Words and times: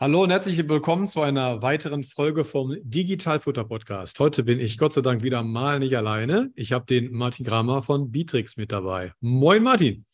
Hallo 0.00 0.24
und 0.24 0.30
herzlich 0.30 0.68
willkommen 0.68 1.06
zu 1.06 1.22
einer 1.22 1.62
weiteren 1.62 2.02
Folge 2.02 2.44
vom 2.44 2.74
Digitalfutter 2.82 3.62
Podcast. 3.62 4.18
Heute 4.18 4.42
bin 4.42 4.58
ich 4.58 4.76
Gott 4.76 4.92
sei 4.92 5.02
Dank 5.02 5.22
wieder 5.22 5.44
mal 5.44 5.78
nicht 5.78 5.96
alleine. 5.96 6.50
Ich 6.56 6.72
habe 6.72 6.84
den 6.84 7.12
Martin 7.12 7.46
Kramer 7.46 7.80
von 7.80 8.10
Bitrix 8.10 8.56
mit 8.56 8.72
dabei. 8.72 9.12
Moin 9.20 9.62
Martin. 9.62 10.04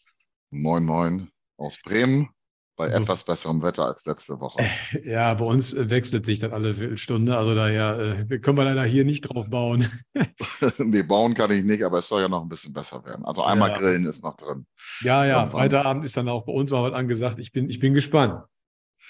Moin, 0.50 0.84
moin 0.84 1.30
aus 1.56 1.80
Bremen 1.82 2.28
bei 2.77 2.88
etwas 2.88 3.24
besserem 3.24 3.62
Wetter 3.62 3.86
als 3.86 4.05
letzte 4.05 4.38
Woche. 4.38 4.62
Ja, 5.05 5.32
bei 5.32 5.46
uns 5.46 5.74
wechselt 5.88 6.27
sich 6.27 6.41
dann 6.41 6.52
alle 6.52 6.74
Viertelstunde, 6.74 7.36
also 7.36 7.55
daher 7.55 8.27
äh, 8.30 8.38
können 8.38 8.58
wir 8.58 8.64
leider 8.64 8.84
hier 8.84 9.06
nicht 9.06 9.22
drauf 9.22 9.48
bauen. 9.48 9.88
nee, 10.78 11.02
bauen 11.02 11.34
kann 11.34 11.50
ich 11.52 11.64
nicht, 11.64 11.83
aber 11.84 12.00
es 12.00 12.08
soll 12.08 12.20
ja 12.20 12.28
noch 12.28 12.42
ein 12.42 12.48
bisschen 12.50 12.74
besser 12.74 13.02
werden. 13.06 13.24
Also 13.24 13.42
einmal 13.42 13.70
ja. 13.70 13.78
grillen 13.78 14.05
ist 14.05 14.22
noch 14.22 14.36
drin. 14.36 14.66
Ja, 15.00 15.24
ja, 15.24 15.47
Freitagabend 15.47 16.05
ist 16.05 16.19
dann 16.19 16.28
auch 16.28 16.44
bei 16.44 16.52
uns 16.52 16.70
mal 16.70 16.83
was 16.83 16.92
angesagt. 16.92 17.38
Ich 17.38 17.50
bin, 17.50 17.70
ich 17.70 17.80
bin 17.80 17.94
gespannt. 17.94 18.44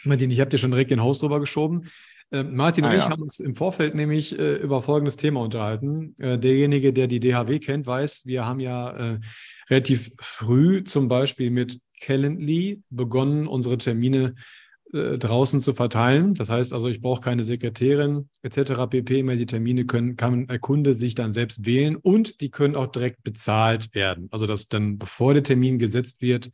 Martin, 0.05 0.31
ich 0.31 0.41
habe 0.41 0.51
dir 0.51 0.59
schon 0.59 0.71
direkt 0.71 0.91
den 0.91 1.03
Host 1.03 1.23
drüber 1.23 1.41
geschoben. 1.41 1.89
Äh, 2.31 2.45
Martin 2.45 2.85
ah, 2.85 2.89
und 2.89 2.95
ich 2.95 3.03
ja. 3.03 3.11
haben 3.11 3.23
uns 3.23 3.41
im 3.41 3.55
Vorfeld 3.55 3.95
nämlich 3.95 4.39
äh, 4.39 4.57
über 4.57 4.83
folgendes 4.83 5.17
Thema 5.17 5.41
unterhalten. 5.41 6.15
Äh, 6.19 6.39
derjenige, 6.39 6.93
der 6.93 7.07
die 7.07 7.21
DHW 7.21 7.59
kennt, 7.59 7.87
weiß, 7.87 8.23
wir 8.25 8.47
haben 8.47 8.61
ja 8.61 8.91
äh, 8.91 9.19
relativ 9.69 10.11
früh 10.19 10.85
zum 10.85 11.09
Beispiel 11.09 11.51
mit 11.51 11.81
Calendly 12.01 12.83
begonnen, 12.91 13.47
unsere 13.47 13.79
Termine 13.79 14.35
äh, 14.93 15.19
draußen 15.19 15.61
zu 15.61 15.75
verteilen. 15.75 16.35
Das 16.35 16.51
heißt 16.51 16.73
also, 16.73 16.89
ich 16.89 17.01
brauche 17.01 17.21
keine 17.21 17.45
Sekretärin 17.45 18.29
etc. 18.43 18.87
pp. 18.89 19.23
Mehr 19.23 19.37
die 19.37 19.47
Termine 19.47 19.87
können, 19.87 20.17
kann 20.17 20.47
der 20.47 20.59
Kunde 20.59 20.95
sich 20.95 21.15
dann 21.15 21.35
selbst 21.35 21.67
wählen 21.67 21.97
und 21.97 22.41
die 22.41 22.51
können 22.51 22.77
auch 22.77 22.89
direkt 22.89 23.23
bezahlt 23.23 23.95
werden. 23.95 24.29
Also 24.31 24.47
dass 24.47 24.69
dann, 24.69 24.99
bevor 24.99 25.35
der 25.35 25.43
Termin 25.43 25.79
gesetzt 25.79 26.23
wird, 26.23 26.51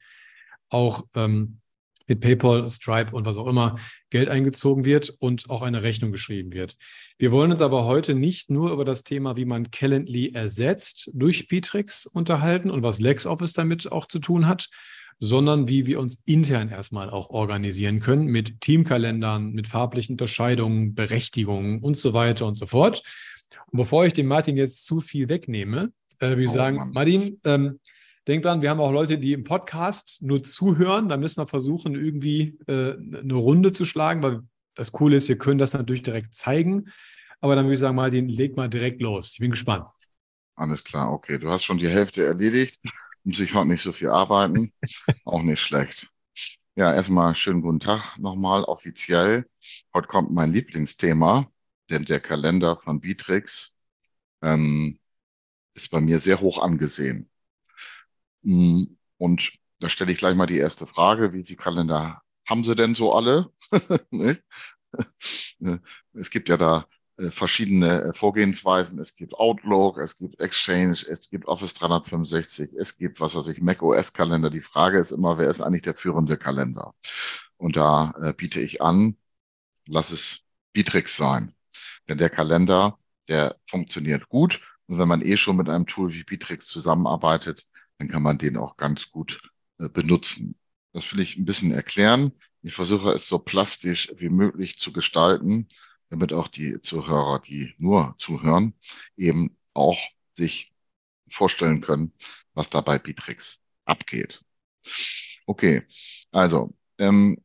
auch 0.69 1.06
ähm, 1.14 1.61
mit 2.06 2.20
PayPal, 2.20 2.68
Stripe 2.68 3.14
und 3.14 3.26
was 3.26 3.36
auch 3.36 3.46
immer 3.46 3.76
Geld 4.10 4.28
eingezogen 4.28 4.84
wird 4.84 5.10
und 5.18 5.50
auch 5.50 5.62
eine 5.62 5.82
Rechnung 5.82 6.12
geschrieben 6.12 6.52
wird. 6.52 6.76
Wir 7.18 7.32
wollen 7.32 7.50
uns 7.50 7.62
aber 7.62 7.84
heute 7.84 8.14
nicht 8.14 8.50
nur 8.50 8.72
über 8.72 8.84
das 8.84 9.02
Thema, 9.02 9.36
wie 9.36 9.44
man 9.44 9.70
Calendly 9.70 10.32
ersetzt 10.34 11.10
durch 11.14 11.48
Bitrix 11.48 12.06
unterhalten 12.06 12.70
und 12.70 12.82
was 12.82 13.00
LexOffice 13.00 13.52
damit 13.52 13.90
auch 13.90 14.06
zu 14.06 14.18
tun 14.18 14.46
hat, 14.46 14.68
sondern 15.18 15.68
wie 15.68 15.86
wir 15.86 16.00
uns 16.00 16.22
intern 16.27 16.68
erstmal 16.68 17.10
auch 17.10 17.30
organisieren 17.30 18.00
können 18.00 18.27
mit 18.27 18.60
Teamkalendern, 18.60 19.52
mit 19.52 19.66
farblichen 19.66 20.14
Unterscheidungen, 20.14 20.94
Berechtigungen 20.94 21.80
und 21.80 21.96
so 21.96 22.12
weiter 22.12 22.46
und 22.46 22.56
so 22.56 22.66
fort. 22.66 23.02
Und 23.70 23.78
bevor 23.78 24.04
ich 24.04 24.12
dem 24.12 24.27
Martin 24.27 24.56
jetzt 24.56 24.84
zu 24.84 25.00
viel 25.00 25.28
wegnehme, 25.28 25.92
äh, 26.18 26.28
würde 26.28 26.42
ich 26.42 26.50
oh, 26.50 26.54
sagen, 26.54 26.77
Mann. 26.77 26.92
Martin, 26.92 27.40
ähm, 27.44 27.80
denk 28.27 28.42
dran, 28.42 28.62
wir 28.62 28.70
haben 28.70 28.80
auch 28.80 28.92
Leute, 28.92 29.19
die 29.19 29.32
im 29.32 29.44
Podcast 29.44 30.22
nur 30.22 30.42
zuhören. 30.42 31.08
Da 31.08 31.16
müssen 31.16 31.41
wir 31.41 31.46
versuchen, 31.46 31.94
irgendwie 31.94 32.58
äh, 32.66 32.94
eine 32.94 33.34
Runde 33.34 33.72
zu 33.72 33.84
schlagen, 33.84 34.22
weil 34.22 34.41
das 34.74 34.92
Coole 34.92 35.16
ist, 35.16 35.28
wir 35.28 35.38
können 35.38 35.58
das 35.58 35.72
natürlich 35.72 36.02
direkt 36.02 36.34
zeigen. 36.34 36.91
Aber 37.41 37.55
dann 37.55 37.66
würde 37.66 37.74
ich 37.74 37.80
sagen, 37.80 37.96
Martin, 37.96 38.28
leg 38.28 38.56
mal 38.56 38.68
direkt 38.68 39.00
los. 39.00 39.33
Ich 39.34 39.38
bin 39.38 39.50
gespannt. 39.50 39.86
Alles 40.55 40.84
klar, 40.84 41.12
okay. 41.12 41.39
Du 41.39 41.51
hast 41.51 41.64
schon 41.64 41.78
die 41.78 41.89
Hälfte 41.89 42.24
erledigt. 42.24 42.78
Muss 43.24 43.40
ich 43.40 43.55
heute 43.55 43.68
nicht 43.68 43.83
so 43.83 43.92
viel 43.92 44.08
arbeiten. 44.08 44.72
Auch 45.24 45.42
nicht 45.42 45.61
schlecht. 45.61 46.08
Ja, 46.77 46.95
erstmal 46.95 47.34
schönen 47.34 47.62
guten 47.62 47.80
Tag 47.80 48.18
nochmal 48.18 48.64
offiziell. 48.64 49.46
Heute 49.95 50.08
kommt 50.08 50.30
mein 50.30 50.52
Lieblingsthema, 50.52 51.51
denn 51.90 52.05
der 52.05 52.20
Kalender 52.20 52.77
von 52.77 53.01
Bitrix 53.01 53.74
ähm, 54.42 54.98
ist 55.74 55.90
bei 55.90 56.01
mir 56.01 56.20
sehr 56.20 56.40
hoch 56.40 56.62
angesehen. 56.62 57.30
Mm, 58.46 58.84
und 59.18 59.52
da 59.80 59.89
stelle 59.89 60.12
ich 60.12 60.18
gleich 60.18 60.36
mal 60.36 60.46
die 60.46 60.58
erste 60.58 60.86
Frage. 60.86 61.33
Wie 61.33 61.45
viele 61.45 61.57
Kalender 61.57 62.23
haben 62.46 62.64
Sie 62.64 62.77
denn 62.77 62.95
so 62.95 63.12
alle? 63.12 63.51
es 66.14 66.30
gibt 66.30 66.48
ja 66.48 66.57
da 66.57 66.86
äh, 67.18 67.30
verschiedene 67.30 68.02
äh, 68.02 68.12
Vorgehensweisen. 68.14 69.01
Es 69.01 69.17
gibt 69.17 69.34
Outlook, 69.34 69.98
es 69.98 70.17
gibt 70.17 70.40
Exchange, 70.40 71.05
es 71.08 71.29
gibt 71.29 71.46
Office 71.48 71.74
365, 71.74 72.70
es 72.79 72.96
gibt, 72.96 73.20
was 73.20 73.34
weiß 73.34 73.48
ich, 73.48 73.61
Mac 73.61 73.83
OS 73.83 74.12
Kalender. 74.12 74.51
Die 74.51 74.61
Frage 74.61 75.01
ist 75.01 75.11
immer, 75.11 75.39
wer 75.39 75.51
ist 75.51 75.61
eigentlich 75.61 75.83
der 75.83 75.95
führende 75.95 76.36
Kalender? 76.36 76.95
Und 77.57 77.77
da 77.77 78.14
äh, 78.23 78.33
biete 78.33 78.61
ich 78.61 78.80
an, 78.80 79.17
lass 79.86 80.11
es 80.11 80.40
Bitrix 80.73 81.17
sein. 81.17 81.52
Denn 82.08 82.18
der 82.18 82.30
Kalender, 82.30 82.98
der 83.28 83.57
funktioniert 83.68 84.28
gut. 84.28 84.61
Und 84.86 84.98
wenn 84.98 85.08
man 85.08 85.23
eh 85.23 85.36
schon 85.36 85.57
mit 85.57 85.68
einem 85.68 85.86
Tool 85.86 86.13
wie 86.13 86.23
Bitrix 86.23 86.68
zusammenarbeitet, 86.68 87.67
dann 87.98 88.08
kann 88.08 88.23
man 88.23 88.39
den 88.39 88.57
auch 88.57 88.77
ganz 88.77 89.11
gut 89.11 89.40
äh, 89.79 89.89
benutzen. 89.89 90.57
Das 90.92 91.12
will 91.12 91.20
ich 91.20 91.36
ein 91.36 91.45
bisschen 91.45 91.73
erklären. 91.73 92.33
Ich 92.62 92.74
versuche 92.74 93.12
es 93.12 93.29
so 93.29 93.39
plastisch 93.39 94.12
wie 94.17 94.29
möglich 94.29 94.79
zu 94.79 94.92
gestalten, 94.92 95.68
damit 96.11 96.33
auch 96.33 96.48
die 96.48 96.80
Zuhörer, 96.80 97.40
die 97.40 97.74
nur 97.79 98.14
zuhören, 98.18 98.74
eben 99.17 99.57
auch 99.74 99.98
sich 100.34 100.73
vorstellen 101.30 101.80
können, 101.80 102.12
was 102.55 102.70
da 102.70 102.80
bei 102.80 102.98
Bitrix 102.98 103.58
abgeht. 103.84 104.42
Okay, 105.46 105.83
also 106.33 106.74
ähm, 106.98 107.39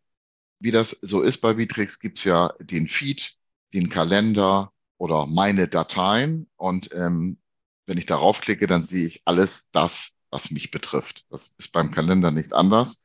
wie 0.59 0.71
das 0.71 0.91
so 1.01 1.21
ist 1.21 1.39
bei 1.39 1.53
Bitrix, 1.53 1.99
gibt's 1.99 2.23
ja 2.23 2.53
den 2.59 2.87
Feed, 2.87 3.33
den 3.73 3.89
Kalender 3.89 4.71
oder 4.97 5.27
meine 5.27 5.67
Dateien 5.67 6.49
und 6.55 6.91
ähm, 6.93 7.39
wenn 7.85 7.97
ich 7.97 8.05
darauf 8.05 8.41
klicke, 8.41 8.67
dann 8.67 8.83
sehe 8.83 9.07
ich 9.07 9.21
alles 9.25 9.67
das, 9.71 10.13
was 10.31 10.51
mich 10.51 10.71
betrifft. 10.71 11.25
Das 11.29 11.53
ist 11.57 11.71
beim 11.71 11.91
Kalender 11.91 12.31
nicht 12.31 12.53
anders. 12.53 13.01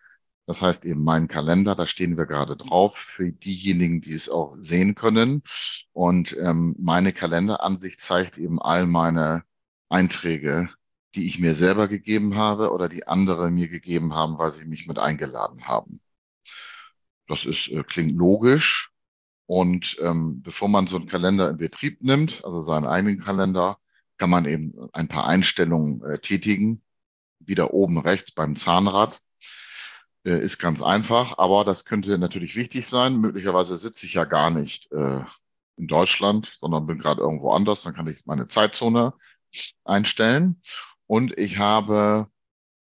Das 0.47 0.63
heißt 0.63 0.85
eben 0.85 1.03
mein 1.03 1.29
Kalender, 1.29 1.75
da 1.75 1.87
stehen 1.87 2.17
wir 2.17 2.27
gerade 2.27 2.57
drauf 2.57 2.97
für 2.97 3.33
diejenigen, 3.33 4.01
die 4.01 4.15
es 4.15 4.29
auch 4.29 4.57
sehen 4.61 4.95
können. 4.95 5.43
Und 5.93 6.37
ähm, 6.39 6.77
meine 6.79 7.13
Kalenderansicht 7.13 8.01
zeigt 8.01 8.39
eben 8.39 8.63
all 8.63 8.87
meine 8.87 9.43
Einträge, 9.89 10.71
die 11.17 11.27
ich 11.27 11.39
mir 11.41 11.55
selber 11.57 11.89
gegeben 11.89 12.37
habe 12.37 12.73
oder 12.73 12.89
die 12.89 13.07
andere 13.09 13.51
mir 13.51 13.69
gegeben 13.69 14.15
haben, 14.15 14.39
weil 14.39 14.53
sie 14.53 14.65
mich 14.65 14.87
mit 14.87 14.99
eingeladen 14.99 15.67
haben. 15.67 16.01
Das 17.27 17.45
ist, 17.45 17.69
äh, 17.69 17.83
klingt 17.83 18.17
logisch. 18.17 18.93
Und 19.47 19.97
ähm, 20.01 20.43
bevor 20.43 20.69
man 20.69 20.87
so 20.87 20.97
einen 20.97 21.09
Kalender 21.09 21.51
in 21.51 21.57
Betrieb 21.57 22.03
nimmt, 22.03 22.45
also 22.45 22.65
seinen 22.65 22.87
eigenen 22.87 23.21
Kalender, 23.21 23.79
kann 24.19 24.31
man 24.31 24.45
eben 24.45 24.75
ein 24.93 25.09
paar 25.09 25.27
Einstellungen 25.27 26.03
äh, 26.05 26.19
tätigen. 26.19 26.83
Wieder 27.47 27.73
oben 27.73 27.99
rechts 27.99 28.33
beim 28.33 28.57
Zahnrad 28.57 29.23
äh, 30.25 30.39
ist 30.41 30.59
ganz 30.59 30.83
einfach, 30.83 31.39
aber 31.39 31.65
das 31.65 31.85
könnte 31.85 32.19
natürlich 32.19 32.57
wichtig 32.57 32.89
sein. 32.89 33.17
Möglicherweise 33.17 33.77
sitze 33.77 34.07
ich 34.07 34.15
ja 34.15 34.25
gar 34.25 34.51
nicht 34.51 34.91
äh, 34.93 35.21
in 35.77 35.89
Deutschland, 35.89 36.57
sondern 36.61 36.87
bin 36.87 36.99
gerade 36.99 37.21
irgendwo 37.21 37.53
anders. 37.53 37.83
Dann 37.83 37.95
kann 37.95 38.09
ich 38.09 38.27
meine 38.27 38.49
Zeitzone 38.49 39.15
einstellen. 39.85 40.63
Und 41.07 41.37
ich 41.39 41.59
habe, 41.59 42.29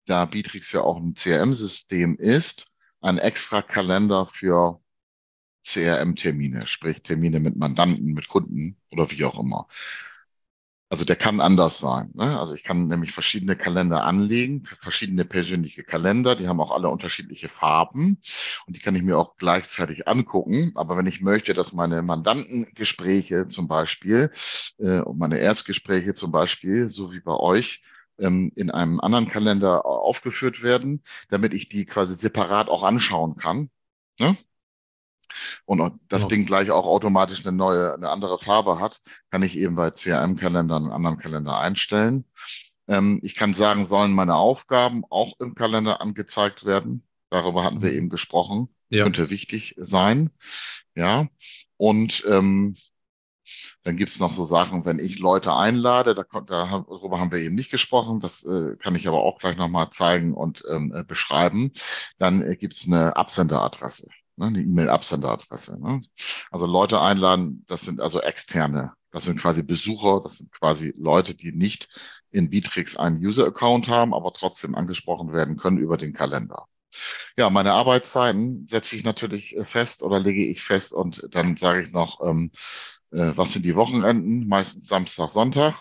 da 0.05 0.25
Bitrix 0.25 0.71
ja 0.71 0.81
auch 0.81 0.97
ein 0.97 1.13
CRM-System 1.13 2.17
ist, 2.17 2.67
einen 3.01 3.19
extra 3.19 3.61
Kalender 3.61 4.25
für 4.25 4.81
CRM-Termine, 5.63 6.65
sprich 6.67 7.03
Termine 7.03 7.39
mit 7.39 7.57
Mandanten, 7.57 8.13
mit 8.13 8.27
Kunden 8.27 8.77
oder 8.89 9.11
wie 9.11 9.23
auch 9.25 9.39
immer. 9.39 9.67
Also 10.89 11.03
der 11.03 11.17
kann 11.17 11.41
anders 11.41 11.79
sein. 11.79 12.11
Ne? 12.13 12.39
Also 12.39 12.53
ich 12.53 12.63
kann 12.63 12.87
nämlich 12.87 13.11
verschiedene 13.11 13.57
Kalender 13.57 14.05
anlegen, 14.05 14.65
verschiedene 14.79 15.25
persönliche 15.25 15.83
Kalender, 15.83 16.35
die 16.35 16.47
haben 16.47 16.61
auch 16.61 16.71
alle 16.71 16.87
unterschiedliche 16.89 17.49
Farben 17.49 18.21
und 18.65 18.75
die 18.75 18.79
kann 18.79 18.95
ich 18.95 19.03
mir 19.03 19.17
auch 19.17 19.35
gleichzeitig 19.35 20.07
angucken. 20.07 20.71
Aber 20.75 20.95
wenn 20.97 21.05
ich 21.05 21.21
möchte, 21.21 21.53
dass 21.53 21.73
meine 21.73 22.01
Mandantengespräche 22.01 23.47
zum 23.47 23.67
Beispiel 23.67 24.31
äh, 24.79 24.99
und 24.99 25.17
meine 25.17 25.39
Erstgespräche 25.39 26.13
zum 26.13 26.31
Beispiel, 26.31 26.89
so 26.89 27.11
wie 27.11 27.19
bei 27.19 27.35
euch, 27.35 27.81
ähm, 28.19 28.51
in 28.55 28.71
einem 28.71 28.99
anderen 29.01 29.27
Kalender 29.27 29.85
aufgeführt 29.85 30.63
werden, 30.63 31.03
damit 31.29 31.53
ich 31.53 31.67
die 31.69 31.85
quasi 31.85 32.15
separat 32.15 32.69
auch 32.69 32.83
anschauen 32.83 33.35
kann. 33.35 33.69
Ne? 34.19 34.37
Und 35.65 35.99
das 36.09 36.23
ja. 36.23 36.27
Ding 36.29 36.45
gleich 36.45 36.71
auch 36.71 36.85
automatisch 36.85 37.45
eine 37.45 37.55
neue, 37.55 37.93
eine 37.93 38.09
andere 38.09 38.39
Farbe 38.39 38.79
hat, 38.79 39.01
kann 39.31 39.43
ich 39.43 39.55
eben 39.57 39.75
bei 39.75 39.91
CRM-Kalendern 39.91 40.83
einen 40.83 40.93
anderen 40.93 41.17
Kalender 41.17 41.59
einstellen. 41.59 42.25
Ähm, 42.87 43.19
ich 43.23 43.35
kann 43.35 43.53
sagen, 43.53 43.85
sollen 43.85 44.11
meine 44.11 44.35
Aufgaben 44.35 45.03
auch 45.09 45.39
im 45.39 45.55
Kalender 45.55 46.01
angezeigt 46.01 46.65
werden? 46.65 47.03
Darüber 47.29 47.63
hatten 47.63 47.81
wir 47.81 47.91
mhm. 47.91 47.97
eben 47.97 48.09
gesprochen. 48.09 48.69
Ja. 48.89 49.03
Könnte 49.03 49.29
wichtig 49.29 49.75
sein. 49.77 50.29
Ja. 50.95 51.27
Und 51.75 52.23
ähm, 52.27 52.77
dann 53.83 53.97
gibt 53.97 54.11
es 54.11 54.19
noch 54.19 54.33
so 54.33 54.45
Sachen, 54.45 54.85
wenn 54.85 54.99
ich 54.99 55.19
Leute 55.19 55.55
einlade, 55.55 56.15
da, 56.15 56.23
darüber 56.41 57.19
haben 57.19 57.31
wir 57.31 57.39
eben 57.39 57.55
nicht 57.55 57.71
gesprochen, 57.71 58.19
das 58.19 58.43
äh, 58.43 58.75
kann 58.77 58.95
ich 58.95 59.07
aber 59.07 59.21
auch 59.23 59.39
gleich 59.39 59.55
nochmal 59.55 59.89
zeigen 59.91 60.33
und 60.33 60.63
ähm, 60.69 60.93
äh, 60.93 61.03
beschreiben. 61.03 61.71
Dann 62.17 62.41
äh, 62.41 62.55
gibt 62.55 62.73
es 62.73 62.85
eine 62.85 63.15
Absenderadresse, 63.15 64.09
ne, 64.37 64.47
eine 64.47 64.61
E-Mail-Absenderadresse. 64.61 65.79
Ne? 65.79 66.03
Also 66.51 66.65
Leute 66.65 67.01
einladen, 67.01 67.65
das 67.67 67.81
sind 67.81 68.01
also 68.01 68.21
externe, 68.21 68.93
das 69.11 69.25
sind 69.25 69.39
quasi 69.39 69.63
Besucher, 69.63 70.21
das 70.23 70.37
sind 70.37 70.51
quasi 70.51 70.93
Leute, 70.97 71.35
die 71.35 71.51
nicht 71.51 71.89
in 72.31 72.49
Bitrix 72.49 72.97
einen 72.97 73.17
User-Account 73.17 73.87
haben, 73.87 74.13
aber 74.13 74.33
trotzdem 74.33 74.75
angesprochen 74.75 75.33
werden 75.33 75.57
können 75.57 75.77
über 75.77 75.97
den 75.97 76.13
Kalender. 76.13 76.67
Ja, 77.35 77.49
meine 77.49 77.73
Arbeitszeiten 77.73 78.67
setze 78.67 78.95
ich 78.95 79.03
natürlich 79.03 79.55
äh, 79.55 79.65
fest 79.65 80.03
oder 80.03 80.19
lege 80.19 80.45
ich 80.45 80.63
fest 80.63 80.93
und 80.93 81.27
dann 81.31 81.57
sage 81.57 81.81
ich 81.81 81.93
noch, 81.93 82.21
ähm, 82.25 82.51
äh, 83.11 83.31
was 83.35 83.53
sind 83.53 83.65
die 83.65 83.75
Wochenenden, 83.75 84.47
meistens 84.47 84.87
Samstag, 84.87 85.29
Sonntag. 85.31 85.75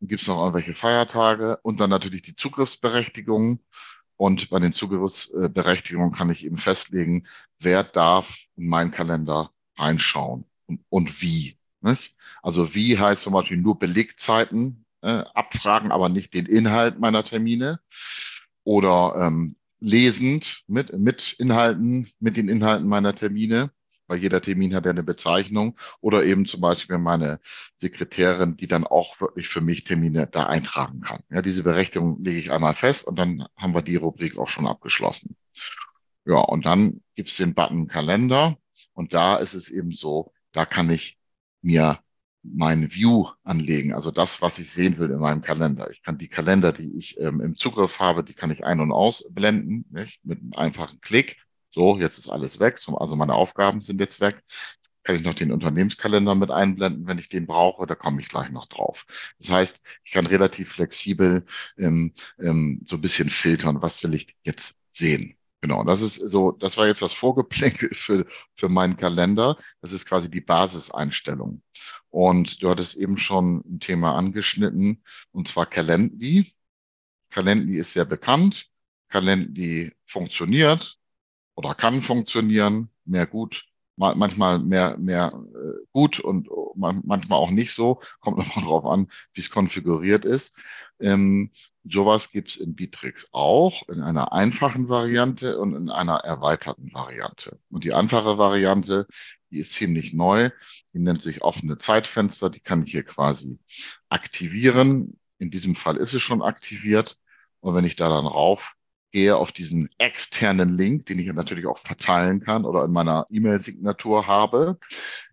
Gibt 0.00 0.20
es 0.22 0.28
noch 0.28 0.38
irgendwelche 0.38 0.74
Feiertage 0.74 1.58
und 1.62 1.80
dann 1.80 1.90
natürlich 1.90 2.22
die 2.22 2.36
Zugriffsberechtigungen. 2.36 3.60
Und 4.16 4.48
bei 4.50 4.58
den 4.58 4.72
Zugriffsberechtigungen 4.72 6.12
kann 6.12 6.30
ich 6.30 6.44
eben 6.44 6.56
festlegen, 6.56 7.26
wer 7.58 7.84
darf 7.84 8.38
in 8.56 8.68
meinen 8.68 8.90
Kalender 8.90 9.50
reinschauen 9.76 10.44
und, 10.66 10.80
und 10.88 11.22
wie. 11.22 11.58
Nicht? 11.82 12.14
Also 12.42 12.74
wie 12.74 12.98
heißt 12.98 13.22
zum 13.22 13.34
Beispiel 13.34 13.58
nur 13.58 13.78
Belegzeiten 13.78 14.86
äh, 15.02 15.22
abfragen, 15.34 15.92
aber 15.92 16.08
nicht 16.08 16.32
den 16.34 16.46
Inhalt 16.46 16.98
meiner 16.98 17.24
Termine. 17.24 17.80
Oder 18.64 19.14
ähm, 19.18 19.56
lesend 19.78 20.64
mit, 20.66 20.92
mit 20.98 21.34
Inhalten, 21.38 22.10
mit 22.18 22.36
den 22.36 22.48
Inhalten 22.48 22.88
meiner 22.88 23.14
Termine 23.14 23.70
weil 24.06 24.18
jeder 24.18 24.40
Termin 24.40 24.74
hat 24.74 24.84
ja 24.84 24.90
eine 24.90 25.02
Bezeichnung 25.02 25.78
oder 26.00 26.24
eben 26.24 26.46
zum 26.46 26.60
Beispiel 26.60 26.98
meine 26.98 27.40
Sekretärin, 27.76 28.56
die 28.56 28.66
dann 28.66 28.86
auch 28.86 29.20
wirklich 29.20 29.48
für 29.48 29.60
mich 29.60 29.84
Termine 29.84 30.26
da 30.26 30.44
eintragen 30.46 31.00
kann. 31.00 31.22
Ja, 31.30 31.42
diese 31.42 31.62
Berechtigung 31.62 32.22
lege 32.22 32.38
ich 32.38 32.52
einmal 32.52 32.74
fest 32.74 33.06
und 33.06 33.16
dann 33.18 33.46
haben 33.56 33.74
wir 33.74 33.82
die 33.82 33.96
Rubrik 33.96 34.38
auch 34.38 34.48
schon 34.48 34.66
abgeschlossen. 34.66 35.36
Ja, 36.24 36.38
und 36.38 36.66
dann 36.66 37.02
gibt 37.14 37.30
es 37.30 37.36
den 37.36 37.54
Button 37.54 37.88
Kalender 37.88 38.58
und 38.94 39.14
da 39.14 39.36
ist 39.36 39.54
es 39.54 39.70
eben 39.70 39.92
so, 39.92 40.32
da 40.52 40.66
kann 40.66 40.90
ich 40.90 41.18
mir 41.62 42.00
mein 42.42 42.92
View 42.92 43.28
anlegen, 43.44 43.92
also 43.92 44.10
das, 44.10 44.40
was 44.42 44.58
ich 44.58 44.72
sehen 44.72 44.98
will 44.98 45.10
in 45.10 45.18
meinem 45.18 45.42
Kalender. 45.42 45.90
Ich 45.90 46.02
kann 46.02 46.18
die 46.18 46.28
Kalender, 46.28 46.72
die 46.72 46.96
ich 46.96 47.18
ähm, 47.18 47.40
im 47.40 47.56
Zugriff 47.56 47.98
habe, 47.98 48.24
die 48.24 48.34
kann 48.34 48.50
ich 48.50 48.64
ein- 48.64 48.80
und 48.80 48.92
ausblenden, 48.92 49.86
nicht? 49.90 50.24
mit 50.24 50.40
einem 50.40 50.52
einfachen 50.54 51.00
Klick. 51.00 51.36
So, 51.76 51.98
jetzt 51.98 52.16
ist 52.16 52.30
alles 52.30 52.58
weg. 52.58 52.80
Also 52.96 53.16
meine 53.16 53.34
Aufgaben 53.34 53.82
sind 53.82 54.00
jetzt 54.00 54.20
weg. 54.22 54.42
Kann 55.04 55.16
ich 55.16 55.22
noch 55.22 55.34
den 55.34 55.52
Unternehmenskalender 55.52 56.34
mit 56.34 56.50
einblenden, 56.50 57.06
wenn 57.06 57.18
ich 57.18 57.28
den 57.28 57.46
brauche? 57.46 57.86
Da 57.86 57.94
komme 57.94 58.20
ich 58.22 58.28
gleich 58.30 58.50
noch 58.50 58.66
drauf. 58.66 59.04
Das 59.38 59.50
heißt, 59.50 59.82
ich 60.04 60.12
kann 60.12 60.26
relativ 60.26 60.72
flexibel 60.72 61.44
ähm, 61.76 62.14
ähm, 62.40 62.80
so 62.86 62.96
ein 62.96 63.02
bisschen 63.02 63.28
filtern, 63.28 63.82
was 63.82 64.02
will 64.02 64.14
ich 64.14 64.34
jetzt 64.42 64.74
sehen. 64.92 65.36
Genau, 65.60 65.84
das 65.84 66.00
ist 66.00 66.14
so, 66.14 66.52
das 66.52 66.78
war 66.78 66.86
jetzt 66.86 67.02
das 67.02 67.12
Vorgeplänkel 67.12 67.90
für, 67.94 68.26
für 68.56 68.68
meinen 68.70 68.96
Kalender. 68.96 69.58
Das 69.82 69.92
ist 69.92 70.06
quasi 70.06 70.30
die 70.30 70.40
Basiseinstellung. 70.40 71.62
Und 72.08 72.62
du 72.62 72.70
hattest 72.70 72.96
eben 72.96 73.18
schon 73.18 73.58
ein 73.66 73.80
Thema 73.80 74.16
angeschnitten, 74.16 75.04
und 75.30 75.48
zwar 75.48 75.66
Calendly. 75.66 76.54
Calendly 77.30 77.76
ist 77.78 77.92
sehr 77.92 78.06
bekannt. 78.06 78.70
Calendly 79.10 79.94
funktioniert 80.06 80.95
oder 81.56 81.74
kann 81.74 82.02
funktionieren, 82.02 82.90
mehr 83.04 83.26
gut, 83.26 83.64
manchmal 83.96 84.58
mehr, 84.58 84.96
mehr 84.98 85.32
äh, 85.34 85.86
gut 85.92 86.20
und 86.20 86.48
manchmal 86.74 87.38
auch 87.38 87.50
nicht 87.50 87.74
so. 87.74 88.00
Kommt 88.20 88.38
nochmal 88.38 88.64
drauf 88.64 88.84
an, 88.84 89.10
wie 89.32 89.40
es 89.40 89.50
konfiguriert 89.50 90.24
ist. 90.24 90.54
Ähm, 91.00 91.50
sowas 91.84 92.30
gibt's 92.30 92.56
in 92.56 92.74
Bitrix 92.74 93.26
auch, 93.32 93.88
in 93.88 94.00
einer 94.00 94.32
einfachen 94.32 94.88
Variante 94.88 95.58
und 95.58 95.74
in 95.74 95.90
einer 95.90 96.16
erweiterten 96.16 96.92
Variante. 96.92 97.58
Und 97.70 97.84
die 97.84 97.92
einfache 97.92 98.38
Variante, 98.38 99.06
die 99.50 99.58
ist 99.58 99.72
ziemlich 99.72 100.12
neu, 100.12 100.50
die 100.92 100.98
nennt 100.98 101.22
sich 101.22 101.42
offene 101.42 101.78
Zeitfenster, 101.78 102.50
die 102.50 102.60
kann 102.60 102.82
ich 102.84 102.92
hier 102.92 103.04
quasi 103.04 103.58
aktivieren. 104.08 105.18
In 105.38 105.50
diesem 105.50 105.76
Fall 105.76 105.96
ist 105.96 106.14
es 106.14 106.22
schon 106.22 106.42
aktiviert. 106.42 107.18
Und 107.60 107.74
wenn 107.74 107.84
ich 107.84 107.96
da 107.96 108.08
dann 108.08 108.26
rauf 108.26 108.75
gehe 109.16 109.34
auf 109.34 109.50
diesen 109.50 109.88
externen 109.96 110.74
Link, 110.74 111.06
den 111.06 111.18
ich 111.18 111.32
natürlich 111.32 111.64
auch 111.64 111.78
verteilen 111.78 112.40
kann 112.40 112.66
oder 112.66 112.84
in 112.84 112.92
meiner 112.92 113.26
E-Mail-Signatur 113.30 114.26
habe, 114.26 114.78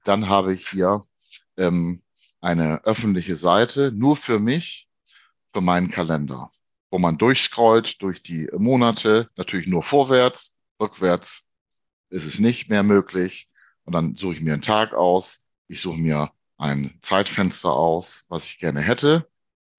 dann 0.05 0.29
habe 0.29 0.53
ich 0.53 0.69
hier 0.69 1.05
ähm, 1.57 2.01
eine 2.39 2.85
öffentliche 2.85 3.35
Seite 3.35 3.91
nur 3.91 4.15
für 4.15 4.39
mich, 4.39 4.87
für 5.51 5.59
meinen 5.59 5.91
Kalender, 5.91 6.49
wo 6.91 6.97
man 6.97 7.17
durchscrollt 7.17 8.01
durch 8.01 8.23
die 8.23 8.47
Monate, 8.57 9.29
natürlich 9.35 9.67
nur 9.67 9.83
vorwärts, 9.83 10.55
rückwärts 10.79 11.45
ist 12.09 12.23
es 12.23 12.39
nicht 12.39 12.69
mehr 12.69 12.83
möglich. 12.83 13.49
Und 13.83 13.91
dann 13.95 14.15
suche 14.15 14.35
ich 14.35 14.41
mir 14.41 14.53
einen 14.53 14.61
Tag 14.61 14.93
aus, 14.93 15.45
ich 15.67 15.81
suche 15.81 15.99
mir 15.99 16.31
ein 16.57 16.97
Zeitfenster 17.01 17.73
aus, 17.73 18.27
was 18.29 18.45
ich 18.45 18.59
gerne 18.59 18.79
hätte, 18.79 19.27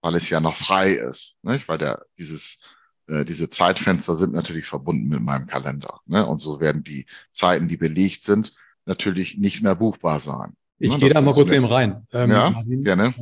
weil 0.02 0.14
es 0.14 0.28
ja 0.28 0.40
noch 0.40 0.58
frei 0.58 0.92
ist, 0.92 1.36
nicht? 1.40 1.68
weil 1.68 1.78
der 1.78 2.04
dieses 2.18 2.58
äh, 3.06 3.24
diese 3.24 3.50
Zeitfenster 3.50 4.16
sind 4.16 4.32
natürlich 4.32 4.66
verbunden 4.66 5.08
mit 5.08 5.20
meinem 5.20 5.46
Kalender. 5.46 6.00
Ne? 6.06 6.26
Und 6.26 6.40
so 6.40 6.60
werden 6.60 6.84
die 6.84 7.06
Zeiten, 7.32 7.68
die 7.68 7.76
belegt 7.76 8.24
sind, 8.24 8.54
natürlich 8.86 9.38
nicht 9.38 9.62
mehr 9.62 9.74
buchbar 9.74 10.20
sein. 10.20 10.54
Ich 10.78 10.90
ne? 10.90 10.98
gehe 10.98 11.10
da 11.10 11.20
mal 11.20 11.34
kurz 11.34 11.50
eben 11.50 11.64
rein. 11.64 12.06
Ähm, 12.12 12.30
ja, 12.30 12.50
Martin, 12.50 12.82
gerne. 12.82 13.14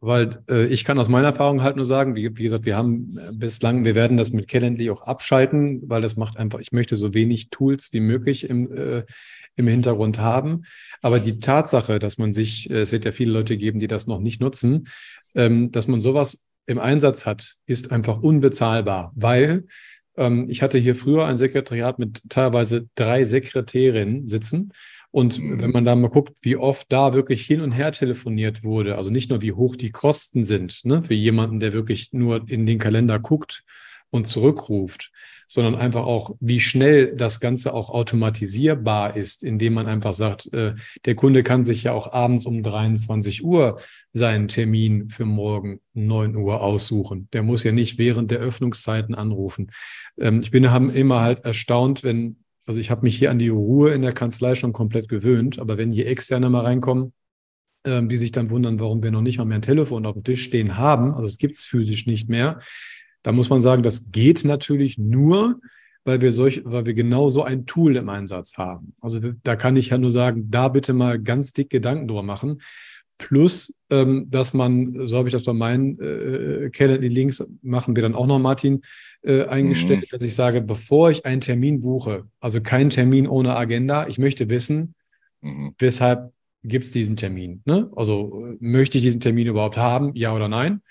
Weil 0.00 0.42
äh, 0.50 0.66
ich 0.66 0.84
kann 0.84 0.98
aus 0.98 1.08
meiner 1.08 1.28
Erfahrung 1.28 1.62
halt 1.62 1.76
nur 1.76 1.84
sagen, 1.84 2.14
wie, 2.14 2.36
wie 2.36 2.42
gesagt, 2.42 2.66
wir 2.66 2.76
haben 2.76 3.16
äh, 3.16 3.32
bislang, 3.32 3.84
wir 3.84 3.94
werden 3.94 4.16
das 4.16 4.32
mit 4.32 4.48
Calendly 4.48 4.90
auch 4.90 5.02
abschalten, 5.02 5.82
weil 5.86 6.02
das 6.02 6.16
macht 6.16 6.36
einfach, 6.36 6.58
ich 6.60 6.72
möchte 6.72 6.94
so 6.94 7.14
wenig 7.14 7.48
Tools 7.50 7.92
wie 7.92 8.00
möglich 8.00 8.48
im, 8.48 8.70
äh, 8.70 9.04
im 9.56 9.66
Hintergrund 9.66 10.18
haben. 10.18 10.64
Aber 11.00 11.20
die 11.20 11.40
Tatsache, 11.40 11.98
dass 11.98 12.18
man 12.18 12.34
sich, 12.34 12.68
äh, 12.70 12.80
es 12.82 12.92
wird 12.92 13.04
ja 13.06 13.12
viele 13.12 13.32
Leute 13.32 13.56
geben, 13.56 13.80
die 13.80 13.88
das 13.88 14.06
noch 14.06 14.20
nicht 14.20 14.40
nutzen, 14.40 14.88
ähm, 15.34 15.72
dass 15.72 15.88
man 15.88 16.00
sowas 16.00 16.44
im 16.66 16.78
Einsatz 16.78 17.26
hat, 17.26 17.56
ist 17.66 17.92
einfach 17.92 18.22
unbezahlbar, 18.22 19.12
weil 19.14 19.64
ähm, 20.16 20.46
ich 20.48 20.62
hatte 20.62 20.78
hier 20.78 20.94
früher 20.94 21.26
ein 21.26 21.36
Sekretariat 21.36 21.98
mit 21.98 22.22
teilweise 22.28 22.88
drei 22.94 23.24
Sekretärinnen 23.24 24.28
sitzen. 24.28 24.72
Und 25.10 25.38
mhm. 25.38 25.60
wenn 25.60 25.70
man 25.70 25.84
da 25.84 25.94
mal 25.94 26.08
guckt, 26.08 26.36
wie 26.40 26.56
oft 26.56 26.90
da 26.90 27.14
wirklich 27.14 27.46
hin 27.46 27.60
und 27.60 27.72
her 27.72 27.92
telefoniert 27.92 28.64
wurde, 28.64 28.96
also 28.96 29.10
nicht 29.10 29.30
nur 29.30 29.42
wie 29.42 29.52
hoch 29.52 29.76
die 29.76 29.92
Kosten 29.92 30.42
sind, 30.42 30.84
ne, 30.84 31.02
für 31.02 31.14
jemanden, 31.14 31.60
der 31.60 31.72
wirklich 31.72 32.12
nur 32.12 32.48
in 32.48 32.66
den 32.66 32.78
Kalender 32.78 33.18
guckt 33.20 33.64
und 34.10 34.26
zurückruft, 34.26 35.12
sondern 35.48 35.74
einfach 35.74 36.04
auch, 36.04 36.36
wie 36.40 36.60
schnell 36.60 37.14
das 37.16 37.40
Ganze 37.40 37.74
auch 37.74 37.90
automatisierbar 37.90 39.16
ist, 39.16 39.42
indem 39.42 39.74
man 39.74 39.86
einfach 39.86 40.14
sagt, 40.14 40.52
äh, 40.52 40.74
der 41.04 41.14
Kunde 41.14 41.42
kann 41.42 41.64
sich 41.64 41.84
ja 41.84 41.92
auch 41.92 42.12
abends 42.12 42.46
um 42.46 42.62
23 42.62 43.44
Uhr 43.44 43.80
seinen 44.12 44.48
Termin 44.48 45.08
für 45.08 45.24
morgen 45.24 45.80
9 45.94 46.36
Uhr 46.36 46.60
aussuchen. 46.62 47.28
Der 47.32 47.42
muss 47.42 47.64
ja 47.64 47.72
nicht 47.72 47.98
während 47.98 48.30
der 48.30 48.38
Öffnungszeiten 48.38 49.14
anrufen. 49.14 49.70
Ähm, 50.18 50.40
ich 50.40 50.50
bin 50.50 50.70
haben 50.70 50.90
immer 50.90 51.20
halt 51.20 51.44
erstaunt, 51.44 52.02
wenn, 52.02 52.36
also 52.66 52.80
ich 52.80 52.90
habe 52.90 53.02
mich 53.02 53.16
hier 53.16 53.30
an 53.30 53.38
die 53.38 53.48
Ruhe 53.48 53.92
in 53.92 54.02
der 54.02 54.12
Kanzlei 54.12 54.54
schon 54.54 54.72
komplett 54.72 55.08
gewöhnt, 55.08 55.58
aber 55.58 55.78
wenn 55.78 55.92
hier 55.92 56.08
Externe 56.08 56.48
mal 56.48 56.62
reinkommen, 56.62 57.12
ähm, 57.86 58.08
die 58.08 58.16
sich 58.16 58.32
dann 58.32 58.50
wundern, 58.50 58.80
warum 58.80 59.02
wir 59.02 59.10
noch 59.10 59.20
nicht 59.20 59.38
mal 59.38 59.44
mehr 59.44 59.58
ein 59.58 59.62
Telefon 59.62 60.06
auf 60.06 60.14
dem 60.14 60.24
Tisch 60.24 60.42
stehen 60.44 60.78
haben, 60.78 61.12
also 61.12 61.24
es 61.24 61.38
gibt 61.38 61.54
es 61.54 61.64
physisch 61.64 62.06
nicht 62.06 62.28
mehr, 62.28 62.58
da 63.24 63.32
muss 63.32 63.50
man 63.50 63.60
sagen, 63.60 63.82
das 63.82 64.12
geht 64.12 64.44
natürlich 64.44 64.98
nur, 64.98 65.60
weil 66.04 66.20
wir 66.20 66.30
solch, 66.30 66.60
weil 66.64 66.84
wir 66.84 66.94
genau 66.94 67.30
so 67.30 67.42
ein 67.42 67.66
Tool 67.66 67.96
im 67.96 68.08
Einsatz 68.08 68.56
haben. 68.58 68.94
Also 69.00 69.18
da 69.42 69.56
kann 69.56 69.76
ich 69.76 69.88
ja 69.88 69.98
nur 69.98 70.10
sagen, 70.10 70.50
da 70.50 70.68
bitte 70.68 70.92
mal 70.92 71.18
ganz 71.18 71.54
dick 71.54 71.70
Gedanken 71.70 72.06
drüber 72.06 72.22
machen. 72.22 72.60
Plus, 73.16 73.72
ähm, 73.90 74.26
dass 74.28 74.52
man, 74.52 75.06
so 75.06 75.16
habe 75.16 75.28
ich 75.28 75.32
das 75.32 75.44
bei 75.44 75.52
meinen 75.54 75.98
äh, 76.00 76.68
Calendly 76.70 77.08
Links, 77.08 77.48
machen 77.62 77.96
wir 77.96 78.02
dann 78.02 78.14
auch 78.14 78.26
noch, 78.26 78.38
Martin, 78.38 78.82
äh, 79.22 79.44
eingestellt, 79.44 80.02
mhm. 80.02 80.08
dass 80.10 80.22
ich 80.22 80.34
sage, 80.34 80.60
bevor 80.60 81.10
ich 81.10 81.24
einen 81.24 81.40
Termin 81.40 81.80
buche, 81.80 82.24
also 82.40 82.60
kein 82.60 82.90
Termin 82.90 83.26
ohne 83.26 83.56
Agenda, 83.56 84.06
ich 84.06 84.18
möchte 84.18 84.50
wissen, 84.50 84.94
mhm. 85.40 85.74
weshalb 85.78 86.32
gibt 86.64 86.84
es 86.84 86.90
diesen 86.90 87.16
Termin. 87.16 87.62
Ne? 87.64 87.90
Also 87.94 88.56
möchte 88.58 88.98
ich 88.98 89.04
diesen 89.04 89.20
Termin 89.20 89.46
überhaupt 89.46 89.76
haben, 89.76 90.10
ja 90.14 90.34
oder 90.34 90.48
nein? 90.48 90.82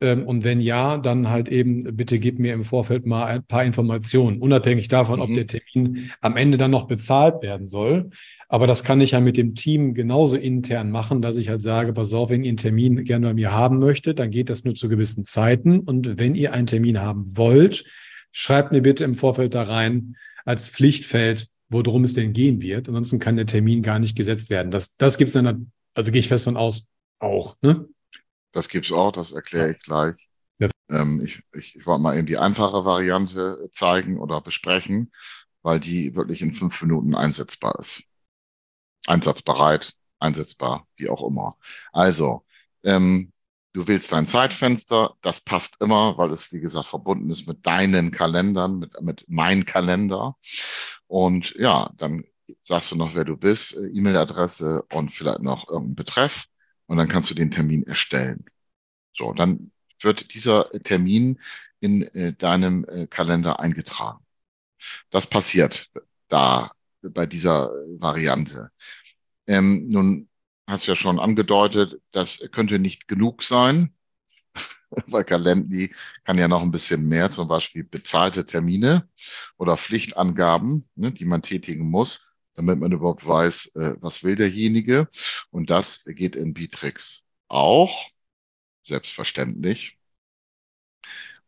Ähm, 0.00 0.26
und 0.26 0.44
wenn 0.44 0.60
ja, 0.60 0.96
dann 0.96 1.28
halt 1.28 1.48
eben, 1.48 1.96
bitte 1.96 2.18
gib 2.18 2.38
mir 2.38 2.54
im 2.54 2.64
Vorfeld 2.64 3.06
mal 3.06 3.26
ein 3.26 3.44
paar 3.44 3.64
Informationen, 3.64 4.40
unabhängig 4.40 4.88
davon, 4.88 5.16
mhm. 5.16 5.22
ob 5.22 5.34
der 5.34 5.46
Termin 5.46 6.10
am 6.20 6.36
Ende 6.36 6.56
dann 6.56 6.70
noch 6.70 6.86
bezahlt 6.86 7.42
werden 7.42 7.66
soll. 7.66 8.10
Aber 8.48 8.66
das 8.66 8.84
kann 8.84 9.00
ich 9.00 9.12
ja 9.12 9.20
mit 9.20 9.36
dem 9.36 9.54
Team 9.54 9.94
genauso 9.94 10.36
intern 10.36 10.90
machen, 10.90 11.20
dass 11.20 11.36
ich 11.36 11.48
halt 11.48 11.62
sage, 11.62 11.92
pass 11.92 12.14
auf, 12.14 12.30
wenn 12.30 12.44
ihr 12.44 12.50
einen 12.50 12.56
Termin 12.56 13.04
gerne 13.04 13.28
bei 13.28 13.34
mir 13.34 13.52
haben 13.52 13.78
möchtet, 13.78 14.18
dann 14.18 14.30
geht 14.30 14.50
das 14.50 14.64
nur 14.64 14.74
zu 14.74 14.88
gewissen 14.88 15.24
Zeiten. 15.24 15.80
Und 15.80 16.18
wenn 16.18 16.34
ihr 16.34 16.52
einen 16.52 16.66
Termin 16.66 17.02
haben 17.02 17.36
wollt, 17.36 17.84
schreibt 18.30 18.72
mir 18.72 18.82
bitte 18.82 19.04
im 19.04 19.14
Vorfeld 19.14 19.54
da 19.54 19.62
rein 19.62 20.16
als 20.44 20.68
Pflichtfeld, 20.68 21.48
worum 21.68 22.04
es 22.04 22.14
denn 22.14 22.32
gehen 22.32 22.62
wird. 22.62 22.88
Ansonsten 22.88 23.18
kann 23.18 23.36
der 23.36 23.46
Termin 23.46 23.82
gar 23.82 23.98
nicht 23.98 24.16
gesetzt 24.16 24.48
werden. 24.48 24.70
Das, 24.70 24.96
das 24.96 25.18
gibt 25.18 25.28
es 25.28 25.34
dann, 25.34 25.72
also 25.94 26.12
gehe 26.12 26.20
ich 26.20 26.28
fest 26.28 26.44
von 26.44 26.56
aus, 26.56 26.86
auch. 27.18 27.56
Ne? 27.62 27.88
Das 28.52 28.68
gibt 28.68 28.86
es 28.86 28.92
auch, 28.92 29.12
das 29.12 29.32
erkläre 29.32 29.72
ich 29.72 29.78
gleich. 29.80 30.28
Ja. 30.58 30.68
Ähm, 30.90 31.20
ich, 31.24 31.42
ich, 31.52 31.76
ich 31.76 31.86
wollte 31.86 32.02
mal 32.02 32.16
eben 32.16 32.26
die 32.26 32.38
einfache 32.38 32.84
Variante 32.84 33.68
zeigen 33.72 34.18
oder 34.18 34.40
besprechen, 34.40 35.12
weil 35.62 35.80
die 35.80 36.14
wirklich 36.14 36.42
in 36.42 36.54
fünf 36.54 36.80
Minuten 36.82 37.14
einsetzbar 37.14 37.78
ist. 37.80 38.02
Einsatzbereit, 39.06 39.92
einsetzbar, 40.18 40.86
wie 40.96 41.08
auch 41.08 41.26
immer. 41.26 41.56
Also, 41.92 42.44
ähm, 42.82 43.32
du 43.72 43.86
wählst 43.86 44.12
dein 44.12 44.26
Zeitfenster, 44.26 45.14
das 45.22 45.40
passt 45.40 45.80
immer, 45.80 46.18
weil 46.18 46.32
es, 46.32 46.52
wie 46.52 46.60
gesagt, 46.60 46.86
verbunden 46.86 47.30
ist 47.30 47.46
mit 47.46 47.66
deinen 47.66 48.10
Kalendern, 48.10 48.78
mit, 48.78 49.00
mit 49.00 49.24
mein 49.28 49.64
Kalender. 49.64 50.36
Und 51.06 51.54
ja, 51.56 51.90
dann 51.96 52.24
sagst 52.62 52.92
du 52.92 52.96
noch, 52.96 53.14
wer 53.14 53.24
du 53.24 53.36
bist, 53.36 53.74
äh, 53.74 53.86
E-Mail-Adresse 53.86 54.82
und 54.92 55.14
vielleicht 55.14 55.42
noch 55.42 55.68
irgendeinen 55.68 55.96
Betreff. 55.96 56.46
Und 56.88 56.96
dann 56.98 57.08
kannst 57.08 57.30
du 57.30 57.34
den 57.34 57.52
Termin 57.52 57.86
erstellen. 57.86 58.44
So, 59.14 59.32
dann 59.32 59.72
wird 60.00 60.34
dieser 60.34 60.70
Termin 60.84 61.40
in 61.80 62.02
äh, 62.02 62.32
deinem 62.34 62.84
äh, 62.88 63.06
Kalender 63.06 63.60
eingetragen. 63.60 64.24
Das 65.10 65.26
passiert 65.28 65.90
da 66.28 66.72
bei 67.02 67.26
dieser 67.26 67.70
Variante. 67.98 68.70
Ähm, 69.46 69.88
nun 69.88 70.28
hast 70.66 70.86
du 70.86 70.92
ja 70.92 70.96
schon 70.96 71.18
angedeutet, 71.18 72.00
das 72.12 72.40
könnte 72.52 72.78
nicht 72.78 73.08
genug 73.08 73.42
sein, 73.42 73.94
weil 75.06 75.24
Calendly 75.24 75.94
kann 76.24 76.38
ja 76.38 76.48
noch 76.48 76.62
ein 76.62 76.70
bisschen 76.70 77.08
mehr, 77.08 77.30
zum 77.30 77.48
Beispiel 77.48 77.84
bezahlte 77.84 78.46
Termine 78.46 79.08
oder 79.58 79.76
Pflichtangaben, 79.76 80.88
ne, 80.96 81.12
die 81.12 81.24
man 81.24 81.42
tätigen 81.42 81.90
muss, 81.90 82.27
damit 82.58 82.80
man 82.80 82.90
überhaupt 82.90 83.24
weiß, 83.24 83.66
äh, 83.76 83.94
was 84.00 84.24
will 84.24 84.34
derjenige. 84.34 85.08
Und 85.50 85.70
das 85.70 86.04
geht 86.04 86.34
in 86.34 86.54
Bitrix 86.54 87.22
auch, 87.46 88.04
selbstverständlich. 88.82 89.96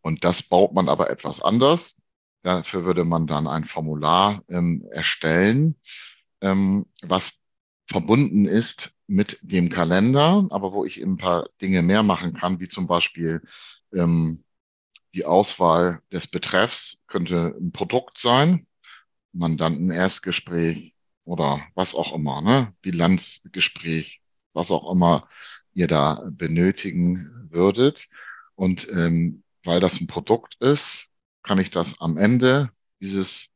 Und 0.02 0.24
das 0.24 0.42
baut 0.42 0.72
man 0.72 0.88
aber 0.88 1.10
etwas 1.10 1.42
anders. 1.42 1.96
Dafür 2.42 2.84
würde 2.84 3.04
man 3.04 3.26
dann 3.26 3.48
ein 3.48 3.64
Formular 3.64 4.44
ähm, 4.48 4.86
erstellen, 4.92 5.74
ähm, 6.42 6.86
was 7.02 7.40
verbunden 7.86 8.46
ist 8.46 8.92
mit 9.08 9.40
dem 9.42 9.68
Kalender, 9.68 10.46
aber 10.50 10.72
wo 10.72 10.84
ich 10.84 10.98
ein 10.98 11.16
paar 11.16 11.48
Dinge 11.60 11.82
mehr 11.82 12.04
machen 12.04 12.34
kann, 12.34 12.60
wie 12.60 12.68
zum 12.68 12.86
Beispiel 12.86 13.42
ähm, 13.92 14.44
die 15.12 15.24
Auswahl 15.24 16.02
des 16.12 16.28
Betreffs 16.28 16.98
könnte 17.08 17.56
ein 17.60 17.72
Produkt 17.72 18.16
sein, 18.16 18.68
Mandanten-Erstgespräch 19.32 20.94
oder 21.24 21.62
was 21.74 21.94
auch 21.94 22.14
immer, 22.14 22.42
ne? 22.42 22.74
Bilanzgespräch, 22.82 24.20
was 24.52 24.70
auch 24.70 24.90
immer 24.90 25.28
ihr 25.74 25.86
da 25.86 26.22
benötigen 26.30 27.48
würdet. 27.50 28.08
Und 28.54 28.88
ähm, 28.90 29.42
weil 29.64 29.80
das 29.80 30.00
ein 30.00 30.06
Produkt 30.06 30.56
ist, 30.60 31.10
kann 31.42 31.58
ich 31.58 31.70
das 31.70 32.00
am 32.00 32.16
Ende 32.18 32.70
dieses 33.00 33.48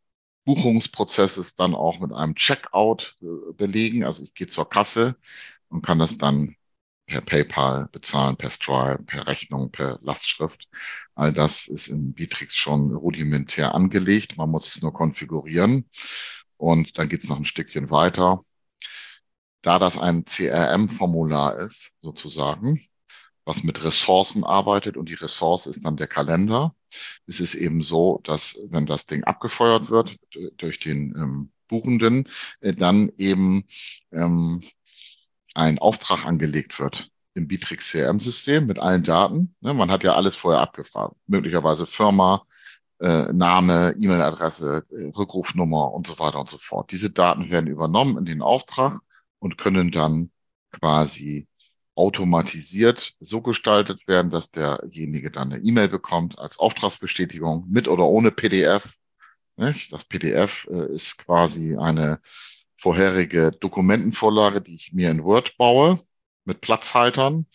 Buchungsprozesses 0.44 1.56
dann 1.56 1.75
auch 1.75 2.00
mit 2.00 2.12
einem 2.12 2.35
Checkout 2.35 3.16
äh, 3.23 3.52
belegen. 3.54 4.04
Also 4.04 4.23
ich 4.23 4.35
gehe 4.35 4.47
zur 4.47 4.68
Kasse 4.68 5.16
und 5.68 5.83
kann 5.83 5.99
das 5.99 6.18
dann 6.18 6.56
per 7.06 7.21
PayPal 7.21 7.88
bezahlen, 7.92 8.37
per 8.37 8.50
Stripe, 8.50 9.02
per 9.04 9.26
Rechnung, 9.26 9.71
per 9.71 9.99
Lastschrift. 10.02 10.68
All 11.14 11.33
das 11.33 11.66
ist 11.68 11.88
in 11.88 12.14
Bitrix 12.14 12.54
schon 12.56 12.94
rudimentär 12.94 13.75
angelegt. 13.75 14.37
Man 14.37 14.50
muss 14.50 14.75
es 14.75 14.83
nur 14.83 14.92
konfigurieren. 14.92 15.88
Und 16.56 16.99
dann 16.99 17.08
geht 17.08 17.23
es 17.23 17.28
noch 17.28 17.38
ein 17.38 17.46
Stückchen 17.46 17.90
weiter. 17.90 18.44
Da 19.62 19.78
das 19.78 19.99
ein 19.99 20.25
CRM-Formular 20.25 21.58
ist, 21.58 21.90
sozusagen, 22.02 22.87
was 23.44 23.62
mit 23.62 23.82
Ressourcen 23.82 24.44
arbeitet 24.44 24.96
und 24.96 25.08
die 25.08 25.14
Ressource 25.14 25.66
ist 25.66 25.84
dann 25.84 25.96
der 25.96 26.06
Kalender, 26.06 26.75
ist 27.26 27.40
es 27.40 27.54
eben 27.54 27.82
so, 27.82 28.20
dass 28.25 28.58
wenn 28.68 28.87
das 28.87 29.06
Ding 29.06 29.25
abgefeuert 29.25 29.90
wird 29.90 30.16
durch 30.58 30.78
den 30.80 31.14
ähm, 31.16 31.52
Buchenden, 31.68 32.28
äh, 32.61 32.75
dann 32.75 33.11
eben 33.16 33.64
ähm, 34.12 34.62
ein 35.54 35.78
Auftrag 35.78 36.25
angelegt 36.25 36.78
wird 36.78 37.11
im 37.34 37.49
Bitrix 37.49 37.90
CRM-System 37.90 38.66
mit 38.66 38.78
allen 38.78 39.02
Daten. 39.02 39.54
Ne, 39.61 39.75
man 39.75 39.90
hat 39.90 40.04
ja 40.04 40.14
alles 40.14 40.37
vorher 40.37 40.61
abgefragt, 40.61 41.16
möglicherweise 41.26 41.87
Firma, 41.87 42.46
äh, 43.00 43.32
Name, 43.32 43.94
E-Mail-Adresse, 43.98 44.84
äh, 44.90 45.06
Rückrufnummer 45.16 45.92
und 45.92 46.06
so 46.06 46.18
weiter 46.18 46.40
und 46.40 46.48
so 46.48 46.58
fort. 46.58 46.90
Diese 46.92 47.10
Daten 47.10 47.50
werden 47.50 47.66
übernommen 47.66 48.18
in 48.18 48.24
den 48.24 48.42
Auftrag 48.42 49.00
und 49.38 49.58
können 49.58 49.90
dann 49.90 50.30
quasi 50.70 51.48
automatisiert 51.94 53.14
so 53.20 53.40
gestaltet 53.40 54.08
werden, 54.08 54.30
dass 54.30 54.50
derjenige 54.50 55.30
dann 55.30 55.52
eine 55.52 55.62
E-Mail 55.62 55.88
bekommt 55.88 56.38
als 56.38 56.58
Auftragsbestätigung 56.58 57.66
mit 57.68 57.88
oder 57.88 58.04
ohne 58.04 58.30
PDF. 58.30 58.96
Nicht? 59.56 59.92
Das 59.92 60.04
PDF 60.04 60.66
äh, 60.70 60.94
ist 60.94 61.18
quasi 61.18 61.76
eine 61.76 62.20
vorherige 62.78 63.52
Dokumentenvorlage, 63.52 64.60
die 64.60 64.74
ich 64.74 64.92
mir 64.92 65.10
in 65.10 65.22
Word 65.22 65.56
baue 65.56 66.00
mit 66.44 66.60
Platzhaltern 66.60 67.46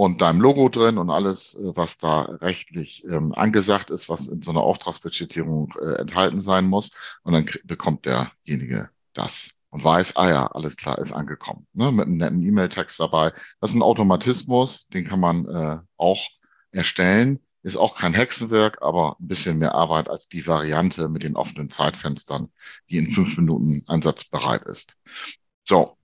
und 0.00 0.22
deinem 0.22 0.40
Logo 0.40 0.70
drin 0.70 0.96
und 0.96 1.10
alles, 1.10 1.54
äh, 1.56 1.76
was 1.76 1.98
da 1.98 2.22
rechtlich 2.22 3.04
ähm, 3.04 3.34
angesagt 3.34 3.90
ist, 3.90 4.08
was 4.08 4.28
in 4.28 4.40
so 4.40 4.50
einer 4.50 4.62
Auftragsbestätigung 4.62 5.74
äh, 5.78 6.00
enthalten 6.00 6.40
sein 6.40 6.64
muss. 6.64 6.92
Und 7.22 7.34
dann 7.34 7.46
bekommt 7.64 8.06
derjenige 8.06 8.88
das 9.12 9.50
und 9.68 9.84
weiß, 9.84 10.16
ah 10.16 10.30
ja, 10.30 10.46
alles 10.46 10.78
klar, 10.78 10.98
ist 11.00 11.12
angekommen. 11.12 11.66
Ne? 11.74 11.92
Mit 11.92 12.06
einem 12.06 12.16
netten 12.16 12.42
E-Mail-Text 12.42 12.98
dabei. 12.98 13.34
Das 13.60 13.72
ist 13.72 13.76
ein 13.76 13.82
Automatismus, 13.82 14.88
den 14.88 15.06
kann 15.06 15.20
man 15.20 15.46
äh, 15.46 15.78
auch 15.98 16.26
erstellen. 16.72 17.40
Ist 17.62 17.76
auch 17.76 17.94
kein 17.94 18.14
Hexenwerk, 18.14 18.80
aber 18.80 19.18
ein 19.20 19.28
bisschen 19.28 19.58
mehr 19.58 19.74
Arbeit 19.74 20.08
als 20.08 20.28
die 20.28 20.46
Variante 20.46 21.10
mit 21.10 21.24
den 21.24 21.36
offenen 21.36 21.68
Zeitfenstern, 21.68 22.48
die 22.88 22.96
in 22.96 23.10
fünf 23.10 23.36
Minuten 23.36 23.84
einsatzbereit 23.86 24.62
ist. 24.62 24.96
So. 25.64 25.98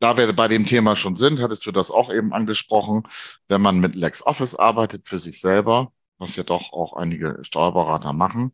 Da 0.00 0.16
wir 0.16 0.32
bei 0.32 0.48
dem 0.48 0.66
Thema 0.66 0.94
schon 0.96 1.16
sind, 1.16 1.40
hattest 1.40 1.66
du 1.66 1.72
das 1.72 1.90
auch 1.90 2.12
eben 2.12 2.32
angesprochen, 2.32 3.08
wenn 3.48 3.60
man 3.60 3.80
mit 3.80 3.94
LexOffice 3.96 4.54
arbeitet 4.54 5.08
für 5.08 5.18
sich 5.18 5.40
selber, 5.40 5.92
was 6.18 6.36
ja 6.36 6.44
doch 6.44 6.72
auch 6.72 6.94
einige 6.94 7.38
Steuerberater 7.42 8.12
machen, 8.12 8.52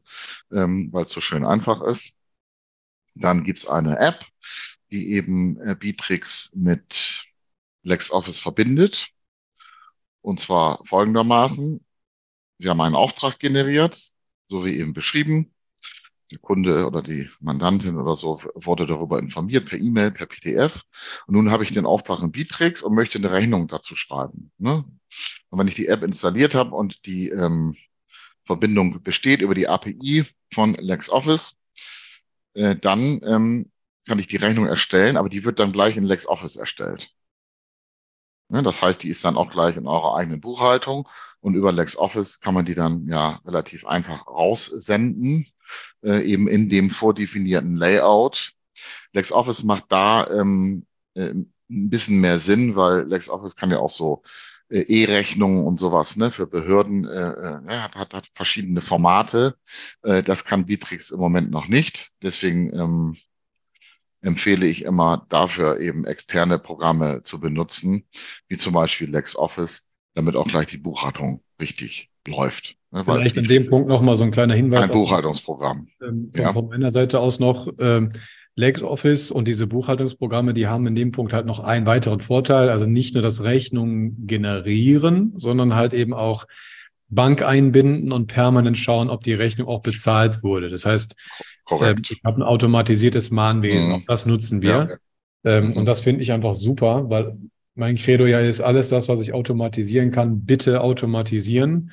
ähm, 0.53 0.91
weil 0.93 1.05
es 1.05 1.13
so 1.13 1.21
schön 1.21 1.45
einfach 1.45 1.83
ist, 1.83 2.17
dann 3.15 3.45
gibt's 3.45 3.67
eine 3.67 3.99
App, 3.99 4.25
die 4.91 5.13
eben 5.13 5.61
äh, 5.61 5.77
Bitrix 5.79 6.51
mit 6.55 7.25
LexOffice 7.83 8.41
verbindet. 8.41 9.09
Und 10.23 10.41
zwar 10.41 10.85
folgendermaßen. 10.87 11.85
Wir 12.59 12.71
haben 12.71 12.81
einen 12.81 12.95
Auftrag 12.95 13.39
generiert, 13.39 14.13
so 14.49 14.65
wie 14.65 14.79
eben 14.79 14.95
beschrieben. 14.95 15.55
Der 16.35 16.41
Kunde 16.41 16.85
oder 16.85 17.01
die 17.01 17.31
Mandantin 17.39 17.97
oder 17.97 18.17
so 18.17 18.41
wurde 18.55 18.87
darüber 18.87 19.21
informiert 19.21 19.69
per 19.69 19.79
E-Mail, 19.79 20.11
per 20.11 20.27
PDF. 20.27 20.83
Und 21.29 21.35
nun 21.35 21.53
habe 21.53 21.63
ich 21.63 21.73
den 21.73 21.87
Auftrag 21.87 22.21
in 22.23 22.33
Bitrix 22.33 22.83
und 22.83 22.97
möchte 22.97 23.19
eine 23.19 23.31
Rechnung 23.31 23.69
dazu 23.69 23.95
schreiben. 23.95 24.51
Ne? 24.59 24.85
Und 25.51 25.59
wenn 25.61 25.69
ich 25.69 25.77
die 25.77 25.87
App 25.87 26.03
installiert 26.03 26.57
habe 26.57 26.75
und 26.75 27.07
die 27.07 27.29
ähm, 27.29 27.77
Verbindung 28.47 29.01
besteht 29.05 29.43
über 29.43 29.55
die 29.55 29.69
API 29.69 30.27
von 30.53 30.75
LexOffice, 30.75 31.57
äh, 32.55 32.75
dann 32.75 33.21
ähm, 33.23 33.71
kann 34.05 34.19
ich 34.19 34.27
die 34.27 34.37
Rechnung 34.37 34.67
erstellen, 34.67 35.17
aber 35.17 35.29
die 35.29 35.45
wird 35.45 35.61
dann 35.61 35.71
gleich 35.71 35.97
in 35.97 36.03
LexOffice 36.03 36.57
erstellt. 36.57 37.15
Ne, 38.49 38.65
das 38.65 38.83
heißt, 38.83 39.03
die 39.05 39.09
ist 39.09 39.25
dann 39.25 39.37
auch 39.37 39.51
gleich 39.51 39.77
in 39.77 39.87
eurer 39.87 40.17
eigenen 40.17 40.41
Buchhaltung 40.41 41.09
und 41.39 41.55
über 41.55 41.71
LexOffice 41.71 42.41
kann 42.41 42.55
man 42.55 42.67
die 42.67 42.75
dann 42.75 43.07
ja 43.07 43.41
relativ 43.45 43.87
einfach 43.87 44.27
raussenden, 44.27 45.47
äh, 46.03 46.23
eben 46.23 46.49
in 46.49 46.69
dem 46.69 46.91
vordefinierten 46.91 47.77
Layout. 47.77 48.53
LexOffice 49.13 49.65
macht 49.65 49.85
da 49.89 50.29
ähm, 50.31 50.87
äh, 51.15 51.31
ein 51.31 51.91
bisschen 51.91 52.21
mehr 52.21 52.39
Sinn, 52.39 52.77
weil 52.77 53.03
LexOffice 53.09 53.57
kann 53.57 53.71
ja 53.71 53.79
auch 53.79 53.91
so 53.91 54.23
äh, 54.71 54.81
E-Rechnungen 54.81 55.65
und 55.65 55.79
sowas, 55.79 56.17
ne, 56.17 56.33
für 56.33 56.47
Behörden, 56.47 57.05
äh, 57.07 57.31
äh, 57.31 57.79
hat, 57.79 57.97
hat, 57.97 58.15
hat 58.15 58.31
verschiedene 58.35 58.81
Formate. 58.81 59.57
Äh, 60.03 60.23
das 60.23 60.45
kann 60.45 60.67
Bitrix 60.67 61.11
im 61.11 61.21
Moment 61.21 61.51
noch 61.51 61.69
nicht. 61.69 62.11
Deswegen 62.23 62.75
ähm, 62.75 63.17
empfehle 64.21 64.67
ich 64.67 64.83
immer 64.83 65.27
dafür 65.29 65.81
eben 65.81 66.05
externe 66.05 66.59
Programme 66.59 67.23
zu 67.25 67.41
benutzen, 67.41 68.09
wie 68.49 68.57
zum 68.57 68.73
Beispiel 68.73 69.11
LexOffice, 69.11 69.89
damit 70.15 70.35
auch 70.37 70.47
gleich 70.47 70.69
die 70.69 70.79
Buchhaltung 70.79 71.43
richtig 71.61 72.11
läuft. 72.27 72.77
Ne, 72.95 73.05
Vielleicht 73.05 73.37
an 73.37 73.45
dem 73.45 73.69
Punkt 73.69 73.89
nochmal 73.89 74.15
so 74.15 74.23
ein 74.23 74.31
kleiner 74.31 74.55
Hinweis. 74.55 74.85
Ein 74.85 74.93
Buchhaltungsprogramm. 74.93 75.89
Ähm, 76.01 76.31
von, 76.33 76.43
ja. 76.43 76.53
von 76.53 76.69
meiner 76.69 76.93
Seite 76.93 77.19
aus 77.19 77.41
noch. 77.41 77.69
Ähm, 77.81 78.11
LexOffice 78.57 79.33
und 79.33 79.49
diese 79.49 79.67
Buchhaltungsprogramme, 79.67 80.55
die 80.55 80.69
haben 80.69 80.87
in 80.87 80.95
dem 80.95 81.11
Punkt 81.11 81.33
halt 81.33 81.45
noch 81.45 81.59
einen 81.59 81.87
weiteren 81.87 82.21
Vorteil. 82.21 82.69
Also 82.69 82.87
nicht 82.87 83.15
nur 83.15 83.23
das 83.25 83.43
Rechnungen 83.43 84.29
generieren, 84.29 85.33
sondern 85.35 85.75
halt 85.75 85.93
eben 85.93 86.15
auch 86.15 86.45
Bank 87.09 87.43
einbinden 87.43 88.13
und 88.13 88.29
permanent 88.29 88.79
schauen, 88.79 89.11
ob 89.11 89.25
die 89.25 89.35
Rechnung 89.35 89.67
auch 89.67 89.83
bezahlt 89.83 90.45
wurde. 90.45 90.71
Das 90.71 90.87
heißt. 90.87 91.17
Ähm, 91.81 92.01
ich 92.09 92.21
habe 92.25 92.39
ein 92.39 92.43
automatisiertes 92.43 93.33
Mahnwesen. 93.33 93.89
Mhm. 93.89 93.95
Auch 93.97 94.07
das 94.07 94.25
nutzen 94.25 94.63
wir. 94.63 95.01
Ja. 95.43 95.57
Ähm, 95.57 95.71
mhm. 95.71 95.73
Und 95.73 95.87
das 95.87 96.01
finde 96.01 96.23
ich 96.23 96.31
einfach 96.31 96.55
super, 96.55 97.11
weil 97.11 97.37
mein 97.75 97.97
Credo 97.97 98.25
ja 98.25 98.39
ist, 98.39 98.61
alles 98.61 98.89
das, 98.89 99.09
was 99.09 99.21
ich 99.21 99.35
automatisieren 99.35 100.13
kann, 100.13 100.45
bitte 100.45 100.81
automatisieren. 100.81 101.91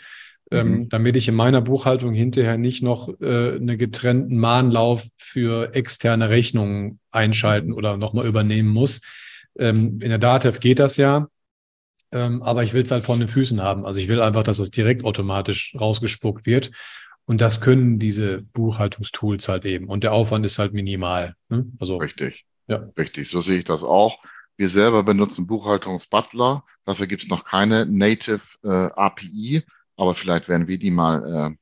Ähm, 0.54 0.72
mhm. 0.72 0.90
damit 0.90 1.16
ich 1.16 1.30
in 1.30 1.36
meiner 1.36 1.62
Buchhaltung 1.62 2.14
hinterher 2.14 2.58
nicht 2.58 2.84
noch 2.84 3.08
äh, 3.22 3.56
einen 3.56 3.78
getrennten 3.78 4.38
Mahnlauf 4.38 5.08
für 5.16 5.74
externe 5.74 6.30
Rechnungen 6.30 7.00
einschalten 7.10 7.72
oder 7.72 7.96
nochmal 7.96 8.28
übernehmen 8.28 8.68
muss. 8.68 9.00
Ähm, 9.58 10.02
in 10.02 10.10
der 10.10 10.18
Datev 10.18 10.60
geht 10.60 10.80
das 10.80 10.98
ja, 10.98 11.28
ähm, 12.12 12.44
aber 12.44 12.64
ich 12.64 12.74
will 12.74 12.82
es 12.82 12.92
halt 12.92 13.06
von 13.06 13.20
den 13.20 13.30
Füßen 13.30 13.62
haben. 13.62 13.86
Also 13.86 14.02
ich 14.02 14.10
will 14.10 14.20
einfach, 14.22 14.44
dass 14.44 14.60
es 14.60 14.72
direkt 14.72 15.06
automatisch 15.06 15.74
rausgespuckt 15.80 16.46
wird. 16.46 16.72
Und 17.24 17.40
das 17.40 17.62
können 17.62 17.98
diese 17.98 18.42
Buchhaltungstools 18.42 19.48
halt 19.48 19.66
eben. 19.66 19.88
Und 19.88 20.04
der 20.04 20.12
Aufwand 20.12 20.46
ist 20.46 20.60
halt 20.60 20.74
minimal. 20.74 21.36
Ne? 21.48 21.66
Also, 21.80 21.96
Richtig. 21.98 22.46
Ja. 22.68 22.90
Richtig, 22.98 23.30
so 23.30 23.40
sehe 23.40 23.60
ich 23.60 23.66
das 23.66 23.84
auch. 23.84 24.20
Wir 24.58 24.68
selber 24.68 25.04
benutzen 25.04 25.48
Buchhaltungsbutler. 25.48 26.66
Dafür 26.86 27.08
gibt 27.08 27.24
es 27.24 27.30
noch 27.30 27.46
keine 27.46 27.86
Native 27.86 28.42
äh, 28.64 28.68
API 28.68 29.64
aber 29.98 30.16
vielleicht 30.16 30.50
werden 30.50 30.68
wir 30.68 30.80
die 30.80 30.92
mal 30.92 31.58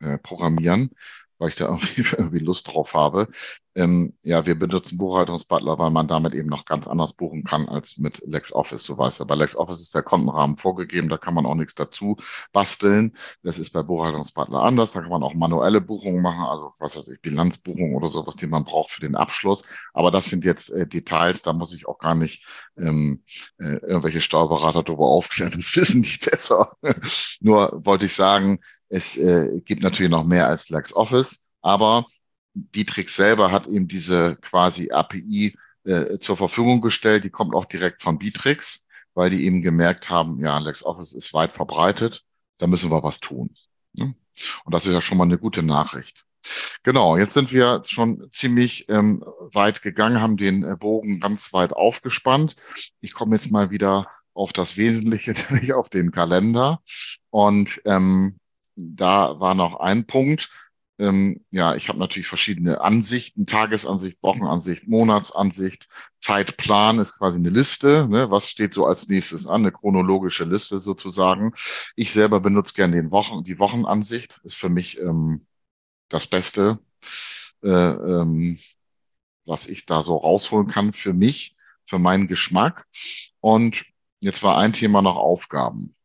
äh, 0.00 0.14
äh, 0.14 0.18
programmieren, 0.18 0.90
weil 1.38 1.50
ich 1.50 1.56
da 1.56 1.66
irgendwie, 1.68 2.02
irgendwie 2.02 2.38
Lust 2.40 2.68
drauf 2.68 2.94
habe. 2.94 3.28
Ähm, 3.74 4.14
ja, 4.20 4.44
wir 4.44 4.54
benutzen 4.58 4.98
Buchhaltungsbutler, 4.98 5.78
weil 5.78 5.90
man 5.90 6.06
damit 6.06 6.34
eben 6.34 6.48
noch 6.48 6.66
ganz 6.66 6.86
anders 6.86 7.14
buchen 7.14 7.42
kann 7.44 7.68
als 7.68 7.96
mit 7.96 8.22
LexOffice. 8.26 8.84
Du 8.84 8.98
weißt 8.98 9.20
ja, 9.20 9.24
bei 9.24 9.34
LexOffice 9.34 9.80
ist 9.80 9.94
der 9.94 10.02
Kontenrahmen 10.02 10.58
vorgegeben, 10.58 11.08
da 11.08 11.16
kann 11.16 11.32
man 11.32 11.46
auch 11.46 11.54
nichts 11.54 11.74
dazu 11.74 12.18
basteln. 12.52 13.16
Das 13.42 13.58
ist 13.58 13.70
bei 13.70 13.82
Buchhaltungsbutler 13.82 14.62
anders. 14.62 14.92
Da 14.92 15.00
kann 15.00 15.10
man 15.10 15.22
auch 15.22 15.34
manuelle 15.34 15.80
Buchungen 15.80 16.20
machen, 16.20 16.42
also 16.42 16.74
was 16.78 16.96
weiß 16.96 17.08
ich, 17.08 17.22
Bilanzbuchung 17.22 17.94
oder 17.94 18.08
sowas, 18.08 18.36
die 18.36 18.46
man 18.46 18.64
braucht 18.64 18.90
für 18.90 19.00
den 19.00 19.14
Abschluss. 19.16 19.64
Aber 19.94 20.10
das 20.10 20.26
sind 20.26 20.44
jetzt 20.44 20.70
äh, 20.70 20.86
Details, 20.86 21.40
da 21.40 21.54
muss 21.54 21.72
ich 21.74 21.86
auch 21.86 21.98
gar 21.98 22.14
nicht 22.14 22.44
ähm, 22.76 23.24
äh, 23.58 23.76
irgendwelche 23.76 24.20
Steuerberater 24.20 24.82
darüber 24.82 25.06
aufklären. 25.06 25.52
Das 25.62 25.76
wissen 25.76 26.02
die 26.02 26.18
besser. 26.18 26.76
Nur 27.40 27.84
wollte 27.84 28.06
ich 28.06 28.14
sagen, 28.14 28.60
es 28.88 29.16
äh, 29.16 29.60
gibt 29.64 29.82
natürlich 29.82 30.10
noch 30.10 30.24
mehr 30.24 30.46
als 30.48 30.68
LexOffice, 30.68 31.40
aber 31.62 32.06
Bitrix 32.54 33.16
selber 33.16 33.50
hat 33.50 33.66
eben 33.66 33.88
diese 33.88 34.36
quasi 34.36 34.90
API 34.90 35.56
äh, 35.84 36.18
zur 36.18 36.36
Verfügung 36.36 36.80
gestellt. 36.80 37.24
Die 37.24 37.30
kommt 37.30 37.54
auch 37.54 37.64
direkt 37.64 38.02
von 38.02 38.18
Bitrix, 38.18 38.84
weil 39.14 39.30
die 39.30 39.44
eben 39.44 39.62
gemerkt 39.62 40.10
haben, 40.10 40.40
ja, 40.40 40.58
LexOffice 40.58 41.12
ist 41.12 41.32
weit 41.32 41.54
verbreitet, 41.54 42.24
da 42.58 42.66
müssen 42.66 42.90
wir 42.90 43.02
was 43.02 43.20
tun. 43.20 43.54
Ne? 43.92 44.14
Und 44.64 44.74
das 44.74 44.86
ist 44.86 44.92
ja 44.92 45.00
schon 45.00 45.18
mal 45.18 45.24
eine 45.24 45.38
gute 45.38 45.62
Nachricht. 45.62 46.24
Genau, 46.82 47.16
jetzt 47.16 47.34
sind 47.34 47.52
wir 47.52 47.82
schon 47.86 48.28
ziemlich 48.32 48.88
ähm, 48.88 49.24
weit 49.52 49.82
gegangen, 49.82 50.20
haben 50.20 50.36
den 50.36 50.64
äh, 50.64 50.76
Bogen 50.76 51.20
ganz 51.20 51.52
weit 51.52 51.72
aufgespannt. 51.72 52.56
Ich 53.00 53.14
komme 53.14 53.36
jetzt 53.36 53.50
mal 53.50 53.70
wieder 53.70 54.08
auf 54.34 54.52
das 54.52 54.76
Wesentliche, 54.76 55.32
nämlich 55.50 55.72
auf 55.72 55.88
den 55.88 56.10
Kalender. 56.10 56.80
Und 57.30 57.80
ähm, 57.84 58.38
da 58.74 59.38
war 59.38 59.54
noch 59.54 59.78
ein 59.80 60.06
Punkt, 60.06 60.50
ähm, 60.98 61.44
ja, 61.50 61.74
ich 61.74 61.88
habe 61.88 61.98
natürlich 61.98 62.28
verschiedene 62.28 62.80
Ansichten, 62.80 63.46
Tagesansicht, 63.46 64.22
Wochenansicht, 64.22 64.86
Monatsansicht, 64.86 65.88
Zeitplan 66.18 66.98
ist 66.98 67.18
quasi 67.18 67.38
eine 67.38 67.50
Liste. 67.50 68.06
Ne? 68.08 68.30
Was 68.30 68.48
steht 68.48 68.74
so 68.74 68.86
als 68.86 69.08
nächstes 69.08 69.46
an? 69.46 69.62
Eine 69.62 69.72
chronologische 69.72 70.44
Liste 70.44 70.78
sozusagen. 70.78 71.54
Ich 71.96 72.12
selber 72.12 72.40
benutze 72.40 72.74
gerne 72.74 72.96
den 72.96 73.10
Wochen, 73.10 73.44
die 73.44 73.58
Wochenansicht, 73.58 74.40
ist 74.44 74.56
für 74.56 74.68
mich 74.68 74.98
ähm, 74.98 75.46
das 76.08 76.26
Beste, 76.26 76.78
äh, 77.62 77.68
ähm, 77.68 78.58
was 79.46 79.66
ich 79.66 79.86
da 79.86 80.02
so 80.02 80.16
rausholen 80.16 80.68
kann 80.68 80.92
für 80.92 81.14
mich, 81.14 81.56
für 81.86 81.98
meinen 81.98 82.28
Geschmack. 82.28 82.86
Und 83.40 83.84
jetzt 84.20 84.42
war 84.42 84.58
ein 84.58 84.72
Thema 84.72 85.02
noch 85.02 85.16
Aufgaben. 85.16 85.96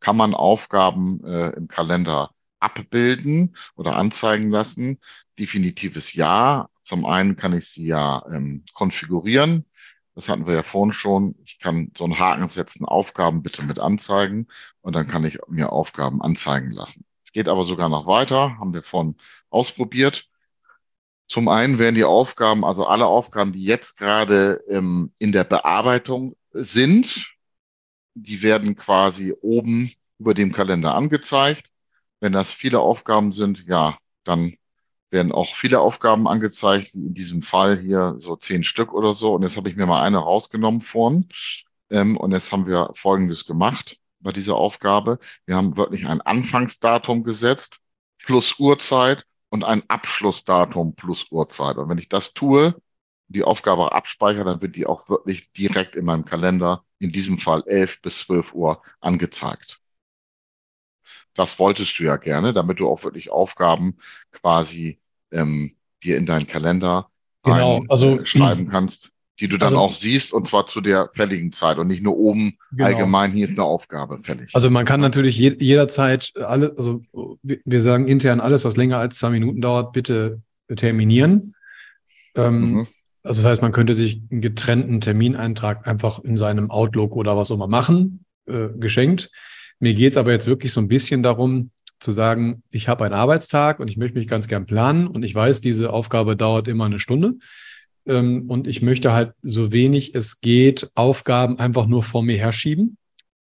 Kann 0.00 0.16
man 0.16 0.34
Aufgaben 0.34 1.24
äh, 1.24 1.50
im 1.50 1.68
Kalender 1.68 2.30
abbilden 2.62 3.56
oder 3.76 3.96
anzeigen 3.96 4.50
lassen? 4.50 4.98
Definitives 5.38 6.14
Ja. 6.14 6.68
Zum 6.84 7.06
einen 7.06 7.36
kann 7.36 7.52
ich 7.56 7.68
sie 7.68 7.86
ja 7.86 8.24
ähm, 8.30 8.64
konfigurieren. 8.74 9.66
Das 10.14 10.28
hatten 10.28 10.46
wir 10.46 10.54
ja 10.54 10.62
vorhin 10.62 10.92
schon. 10.92 11.36
Ich 11.44 11.58
kann 11.58 11.90
so 11.96 12.04
einen 12.04 12.18
Haken 12.18 12.48
setzen, 12.48 12.84
Aufgaben 12.84 13.42
bitte 13.42 13.62
mit 13.62 13.78
anzeigen 13.78 14.48
und 14.80 14.94
dann 14.94 15.08
kann 15.08 15.24
ich 15.24 15.38
mir 15.48 15.72
Aufgaben 15.72 16.20
anzeigen 16.22 16.70
lassen. 16.70 17.04
Es 17.24 17.32
geht 17.32 17.48
aber 17.48 17.64
sogar 17.64 17.88
noch 17.88 18.06
weiter, 18.06 18.58
haben 18.58 18.74
wir 18.74 18.82
vorhin 18.82 19.16
ausprobiert. 19.48 20.28
Zum 21.28 21.48
einen 21.48 21.78
werden 21.78 21.94
die 21.94 22.04
Aufgaben, 22.04 22.64
also 22.64 22.86
alle 22.86 23.06
Aufgaben, 23.06 23.52
die 23.52 23.64
jetzt 23.64 23.96
gerade 23.96 24.62
ähm, 24.68 25.12
in 25.18 25.32
der 25.32 25.44
Bearbeitung 25.44 26.36
sind, 26.52 27.32
die 28.14 28.42
werden 28.42 28.76
quasi 28.76 29.32
oben 29.40 29.92
über 30.18 30.34
dem 30.34 30.52
Kalender 30.52 30.94
angezeigt. 30.94 31.71
Wenn 32.22 32.32
das 32.32 32.52
viele 32.52 32.78
Aufgaben 32.78 33.32
sind, 33.32 33.64
ja, 33.66 33.98
dann 34.22 34.54
werden 35.10 35.32
auch 35.32 35.56
viele 35.56 35.80
Aufgaben 35.80 36.28
angezeigt, 36.28 36.94
wie 36.94 37.06
in 37.08 37.14
diesem 37.14 37.42
Fall 37.42 37.80
hier 37.80 38.14
so 38.18 38.36
zehn 38.36 38.62
Stück 38.62 38.92
oder 38.94 39.12
so. 39.12 39.34
Und 39.34 39.42
jetzt 39.42 39.56
habe 39.56 39.68
ich 39.68 39.74
mir 39.74 39.86
mal 39.86 40.02
eine 40.02 40.18
rausgenommen 40.18 40.82
vorn. 40.82 41.28
Ähm, 41.90 42.16
und 42.16 42.30
jetzt 42.30 42.52
haben 42.52 42.66
wir 42.68 42.92
Folgendes 42.94 43.44
gemacht 43.44 43.98
bei 44.20 44.30
dieser 44.30 44.54
Aufgabe. 44.54 45.18
Wir 45.46 45.56
haben 45.56 45.76
wirklich 45.76 46.06
ein 46.06 46.20
Anfangsdatum 46.20 47.24
gesetzt 47.24 47.80
plus 48.18 48.56
Uhrzeit 48.60 49.26
und 49.50 49.64
ein 49.64 49.82
Abschlussdatum 49.88 50.94
plus 50.94 51.26
Uhrzeit. 51.32 51.76
Und 51.76 51.88
wenn 51.88 51.98
ich 51.98 52.08
das 52.08 52.34
tue, 52.34 52.80
die 53.26 53.42
Aufgabe 53.42 53.90
abspeichere, 53.90 54.44
dann 54.44 54.62
wird 54.62 54.76
die 54.76 54.86
auch 54.86 55.08
wirklich 55.08 55.50
direkt 55.54 55.96
in 55.96 56.04
meinem 56.04 56.24
Kalender, 56.24 56.84
in 57.00 57.10
diesem 57.10 57.38
Fall 57.38 57.64
11 57.66 58.00
bis 58.00 58.20
12 58.20 58.54
Uhr, 58.54 58.80
angezeigt. 59.00 59.81
Das 61.34 61.58
wolltest 61.58 61.98
du 61.98 62.04
ja 62.04 62.16
gerne, 62.16 62.52
damit 62.52 62.80
du 62.80 62.88
auch 62.88 63.04
wirklich 63.04 63.30
Aufgaben 63.30 63.96
quasi 64.32 64.98
ähm, 65.30 65.72
dir 66.02 66.16
in 66.16 66.26
deinen 66.26 66.46
Kalender 66.46 67.08
genau, 67.42 67.78
ein, 67.78 67.86
also, 67.88 68.20
äh, 68.20 68.26
schreiben 68.26 68.68
kannst, 68.68 69.12
die 69.40 69.48
du 69.48 69.56
dann 69.56 69.68
also, 69.68 69.78
auch 69.78 69.92
siehst 69.94 70.32
und 70.32 70.46
zwar 70.46 70.66
zu 70.66 70.80
der 70.80 71.10
fälligen 71.14 71.52
Zeit 71.52 71.78
und 71.78 71.88
nicht 71.88 72.02
nur 72.02 72.16
oben 72.16 72.58
genau. 72.70 72.86
allgemein 72.86 73.32
hier 73.32 73.46
ist 73.48 73.52
eine 73.52 73.64
Aufgabe 73.64 74.18
fällig. 74.18 74.50
Also 74.52 74.70
man 74.70 74.84
kann 74.84 75.00
natürlich 75.00 75.38
je, 75.38 75.56
jederzeit 75.58 76.32
alles, 76.36 76.76
also 76.76 77.02
wir 77.42 77.80
sagen 77.80 78.08
intern 78.08 78.40
alles, 78.40 78.64
was 78.64 78.76
länger 78.76 78.98
als 78.98 79.18
zwei 79.18 79.30
Minuten 79.30 79.60
dauert, 79.60 79.92
bitte 79.92 80.42
terminieren. 80.76 81.54
Ähm, 82.34 82.72
mhm. 82.72 82.86
Also 83.24 83.42
das 83.42 83.50
heißt, 83.50 83.62
man 83.62 83.72
könnte 83.72 83.94
sich 83.94 84.20
einen 84.30 84.40
getrennten 84.40 85.00
Termineintrag 85.00 85.86
einfach 85.86 86.18
in 86.20 86.36
seinem 86.36 86.70
Outlook 86.70 87.16
oder 87.16 87.36
was 87.36 87.50
auch 87.50 87.54
immer 87.54 87.68
machen, 87.68 88.24
äh, 88.46 88.68
geschenkt. 88.76 89.30
Mir 89.82 89.94
geht 89.94 90.12
es 90.12 90.16
aber 90.16 90.30
jetzt 90.30 90.46
wirklich 90.46 90.72
so 90.72 90.80
ein 90.80 90.86
bisschen 90.86 91.24
darum, 91.24 91.72
zu 91.98 92.12
sagen, 92.12 92.62
ich 92.70 92.86
habe 92.86 93.04
einen 93.04 93.14
Arbeitstag 93.14 93.80
und 93.80 93.88
ich 93.88 93.96
möchte 93.96 94.16
mich 94.16 94.28
ganz 94.28 94.46
gern 94.46 94.64
planen 94.64 95.08
und 95.08 95.24
ich 95.24 95.34
weiß, 95.34 95.60
diese 95.60 95.92
Aufgabe 95.92 96.36
dauert 96.36 96.68
immer 96.68 96.84
eine 96.84 97.00
Stunde. 97.00 97.34
Ähm, 98.06 98.48
und 98.48 98.68
ich 98.68 98.80
möchte 98.80 99.12
halt 99.12 99.32
so 99.42 99.72
wenig 99.72 100.14
es 100.14 100.40
geht 100.40 100.88
Aufgaben 100.94 101.58
einfach 101.58 101.88
nur 101.88 102.04
vor 102.04 102.22
mir 102.22 102.38
herschieben, 102.38 102.96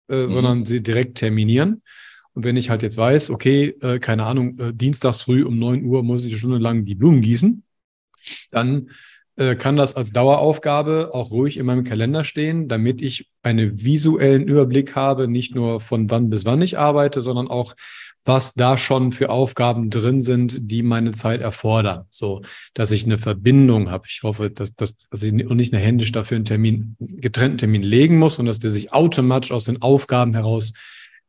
äh, 0.08 0.26
mhm. 0.26 0.28
sondern 0.28 0.64
sie 0.64 0.80
direkt 0.80 1.18
terminieren. 1.18 1.82
Und 2.34 2.44
wenn 2.44 2.56
ich 2.56 2.70
halt 2.70 2.84
jetzt 2.84 2.96
weiß, 2.96 3.30
okay, 3.30 3.74
äh, 3.80 3.98
keine 3.98 4.22
Ahnung, 4.22 4.56
äh, 4.60 4.72
dienstags 4.72 5.22
früh 5.22 5.42
um 5.42 5.58
neun 5.58 5.82
Uhr 5.82 6.04
muss 6.04 6.22
ich 6.22 6.30
eine 6.30 6.38
Stunde 6.38 6.58
lang 6.58 6.84
die 6.84 6.94
Blumen 6.94 7.20
gießen, 7.20 7.64
dann 8.52 8.90
äh, 9.38 9.54
kann 9.54 9.76
das 9.76 9.94
als 9.94 10.12
Daueraufgabe 10.12 11.10
auch 11.12 11.30
ruhig 11.30 11.56
in 11.58 11.66
meinem 11.66 11.84
Kalender 11.84 12.24
stehen, 12.24 12.66
damit 12.66 13.00
ich 13.00 13.30
einen 13.42 13.82
visuellen 13.84 14.48
Überblick 14.48 14.96
habe, 14.96 15.28
nicht 15.28 15.54
nur 15.54 15.80
von 15.80 16.10
wann 16.10 16.28
bis 16.28 16.44
wann 16.44 16.60
ich 16.60 16.78
arbeite, 16.78 17.22
sondern 17.22 17.48
auch, 17.48 17.74
was 18.24 18.52
da 18.54 18.76
schon 18.76 19.12
für 19.12 19.30
Aufgaben 19.30 19.90
drin 19.90 20.20
sind, 20.22 20.58
die 20.60 20.82
meine 20.82 21.12
Zeit 21.12 21.40
erfordern. 21.40 22.04
So, 22.10 22.42
dass 22.74 22.90
ich 22.90 23.04
eine 23.04 23.16
Verbindung 23.16 23.90
habe. 23.90 24.06
Ich 24.08 24.22
hoffe, 24.22 24.50
dass, 24.50 24.74
dass, 24.74 24.96
dass 25.08 25.22
ich 25.22 25.32
nicht 25.32 25.72
eine 25.72 25.82
händisch 25.82 26.12
dafür 26.12 26.36
einen 26.36 26.44
Termin, 26.44 26.96
getrennten 26.98 27.58
Termin 27.58 27.82
legen 27.82 28.18
muss 28.18 28.38
und 28.38 28.46
dass 28.46 28.58
der 28.58 28.70
sich 28.70 28.92
automatisch 28.92 29.52
aus 29.52 29.64
den 29.64 29.80
Aufgaben 29.80 30.34
heraus 30.34 30.74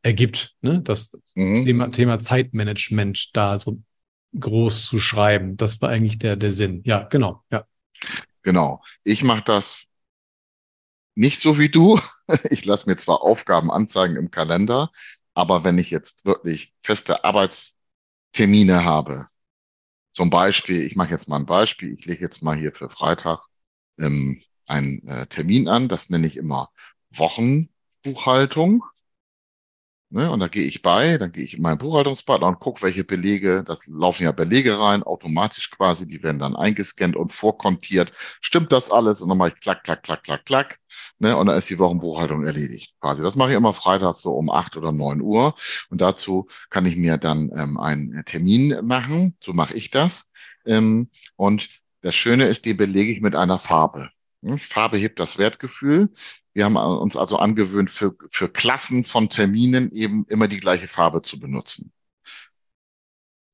ergibt. 0.02 0.54
Ne? 0.62 0.80
Das 0.82 1.12
mhm. 1.34 1.64
Thema, 1.64 1.88
Thema 1.90 2.18
Zeitmanagement 2.18 3.30
da 3.34 3.58
so 3.58 3.78
groß 4.38 4.86
zu 4.86 4.98
schreiben. 4.98 5.56
Das 5.56 5.80
war 5.80 5.88
eigentlich 5.88 6.18
der, 6.18 6.36
der 6.36 6.52
Sinn. 6.52 6.82
Ja, 6.84 7.04
genau. 7.04 7.42
Ja. 7.50 7.64
Genau. 8.42 8.82
Ich 9.04 9.22
mache 9.22 9.42
das 9.44 9.88
nicht 11.14 11.40
so 11.42 11.58
wie 11.58 11.68
du. 11.70 11.98
Ich 12.50 12.64
lasse 12.64 12.88
mir 12.88 12.96
zwar 12.96 13.22
Aufgaben 13.22 13.72
anzeigen 13.72 14.14
im 14.14 14.30
Kalender, 14.30 14.92
aber 15.34 15.64
wenn 15.64 15.78
ich 15.78 15.90
jetzt 15.90 16.24
wirklich 16.24 16.72
feste 16.84 17.24
Arbeitstermine 17.24 18.84
habe, 18.84 19.28
zum 20.12 20.30
Beispiel, 20.30 20.82
ich 20.82 20.96
mache 20.96 21.10
jetzt 21.10 21.28
mal 21.28 21.36
ein 21.38 21.46
Beispiel, 21.46 21.92
ich 21.94 22.06
lege 22.06 22.22
jetzt 22.22 22.42
mal 22.42 22.56
hier 22.58 22.72
für 22.72 22.90
Freitag 22.90 23.40
ähm, 23.98 24.42
einen 24.66 25.06
äh, 25.08 25.26
Termin 25.28 25.68
an, 25.68 25.88
das 25.88 26.10
nenne 26.10 26.26
ich 26.26 26.36
immer 26.36 26.70
Wochenbuchhaltung. 27.12 28.84
Ne, 30.12 30.28
und 30.28 30.40
da 30.40 30.48
gehe 30.48 30.64
ich 30.64 30.82
bei, 30.82 31.18
dann 31.18 31.30
gehe 31.30 31.44
ich 31.44 31.54
in 31.54 31.62
meinen 31.62 31.78
Buchhaltungspartner 31.78 32.48
und 32.48 32.58
gucke, 32.58 32.82
welche 32.82 33.04
Belege, 33.04 33.62
das 33.64 33.78
laufen 33.86 34.24
ja 34.24 34.32
Belege 34.32 34.76
rein, 34.76 35.04
automatisch 35.04 35.70
quasi, 35.70 36.08
die 36.08 36.20
werden 36.24 36.40
dann 36.40 36.56
eingescannt 36.56 37.14
und 37.14 37.32
vorkontiert. 37.32 38.12
Stimmt 38.40 38.72
das 38.72 38.90
alles? 38.90 39.20
Und 39.22 39.28
dann 39.28 39.38
mache 39.38 39.50
ich 39.50 39.60
klack, 39.60 39.84
klack, 39.84 40.02
klack, 40.02 40.24
klack, 40.24 40.44
klack. 40.44 40.80
Ne, 41.20 41.36
und 41.36 41.46
dann 41.46 41.56
ist 41.56 41.70
die 41.70 41.78
Wochenbuchhaltung 41.78 42.44
erledigt. 42.44 42.92
Quasi. 43.00 43.22
Das 43.22 43.36
mache 43.36 43.50
ich 43.50 43.56
immer 43.56 43.72
freitags 43.72 44.20
so 44.22 44.32
um 44.32 44.50
acht 44.50 44.76
oder 44.76 44.90
neun 44.90 45.20
Uhr. 45.20 45.54
Und 45.90 46.00
dazu 46.00 46.48
kann 46.70 46.86
ich 46.86 46.96
mir 46.96 47.16
dann 47.16 47.52
ähm, 47.56 47.78
einen 47.78 48.24
Termin 48.24 48.84
machen. 48.84 49.36
So 49.40 49.52
mache 49.52 49.74
ich 49.74 49.90
das. 49.90 50.28
Ähm, 50.66 51.10
und 51.36 51.68
das 52.02 52.16
Schöne 52.16 52.48
ist, 52.48 52.64
die 52.64 52.74
belege 52.74 53.12
ich 53.12 53.20
mit 53.20 53.36
einer 53.36 53.60
Farbe. 53.60 54.10
Hm, 54.42 54.58
Farbe 54.58 54.96
hebt 54.96 55.20
das 55.20 55.38
Wertgefühl. 55.38 56.08
Wir 56.52 56.64
haben 56.64 56.76
uns 56.76 57.16
also 57.16 57.36
angewöhnt, 57.36 57.90
für, 57.90 58.16
für 58.30 58.48
Klassen 58.48 59.04
von 59.04 59.30
Terminen 59.30 59.92
eben 59.92 60.26
immer 60.28 60.48
die 60.48 60.60
gleiche 60.60 60.88
Farbe 60.88 61.22
zu 61.22 61.38
benutzen. 61.38 61.92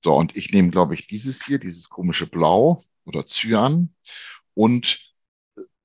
So, 0.03 0.15
und 0.15 0.37
ich 0.37 0.53
nehme, 0.53 0.71
glaube 0.71 0.95
ich, 0.95 1.07
dieses 1.07 1.45
hier, 1.45 1.59
dieses 1.59 1.89
komische 1.89 2.27
Blau 2.27 2.85
oder 3.05 3.27
Cyan 3.27 3.95
und 4.55 5.01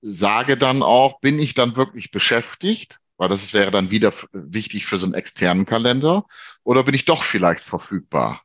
sage 0.02 0.58
dann 0.58 0.84
auch, 0.84 1.20
bin 1.22 1.40
ich 1.40 1.54
dann 1.54 1.76
wirklich 1.76 2.12
beschäftigt? 2.12 3.00
Weil 3.18 3.30
das 3.30 3.54
wäre 3.54 3.72
dann 3.72 3.92
wieder 3.92 4.14
wichtig 4.32 4.88
für 4.88 4.98
so 4.98 5.06
einen 5.06 5.14
externen 5.14 5.66
Kalender. 5.66 6.26
Oder 6.64 6.84
bin 6.84 6.96
ich 6.96 7.06
doch 7.06 7.24
vielleicht 7.24 7.64
verfügbar? 7.64 8.42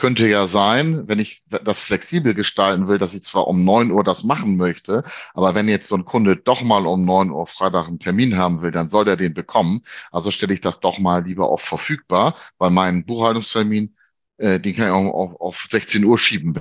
Könnte 0.00 0.26
ja 0.28 0.48
sein, 0.48 1.06
wenn 1.06 1.20
ich 1.20 1.44
das 1.48 1.78
flexibel 1.78 2.34
gestalten 2.34 2.88
will, 2.88 2.98
dass 2.98 3.14
ich 3.14 3.22
zwar 3.22 3.46
um 3.46 3.64
neun 3.64 3.92
Uhr 3.92 4.02
das 4.02 4.24
machen 4.24 4.56
möchte, 4.56 5.04
aber 5.34 5.54
wenn 5.54 5.68
jetzt 5.68 5.88
so 5.88 5.96
ein 5.96 6.04
Kunde 6.04 6.36
doch 6.36 6.62
mal 6.62 6.86
um 6.86 7.04
neun 7.04 7.30
Uhr 7.30 7.46
Freitag 7.46 7.86
einen 7.86 8.00
Termin 8.00 8.36
haben 8.36 8.62
will, 8.62 8.72
dann 8.72 8.88
soll 8.88 9.04
der 9.04 9.16
den 9.16 9.34
bekommen. 9.34 9.82
Also 10.10 10.30
stelle 10.32 10.54
ich 10.54 10.60
das 10.60 10.80
doch 10.80 10.98
mal 10.98 11.24
lieber 11.24 11.48
auf 11.48 11.62
verfügbar, 11.62 12.34
weil 12.58 12.70
mein 12.70 13.04
Buchhaltungstermin, 13.06 13.96
äh, 14.38 14.58
den 14.58 14.74
kann 14.74 14.86
ich 14.86 14.92
auch 14.92 15.12
auf, 15.12 15.40
auf 15.40 15.66
16 15.70 16.04
Uhr 16.04 16.18
schieben. 16.18 16.54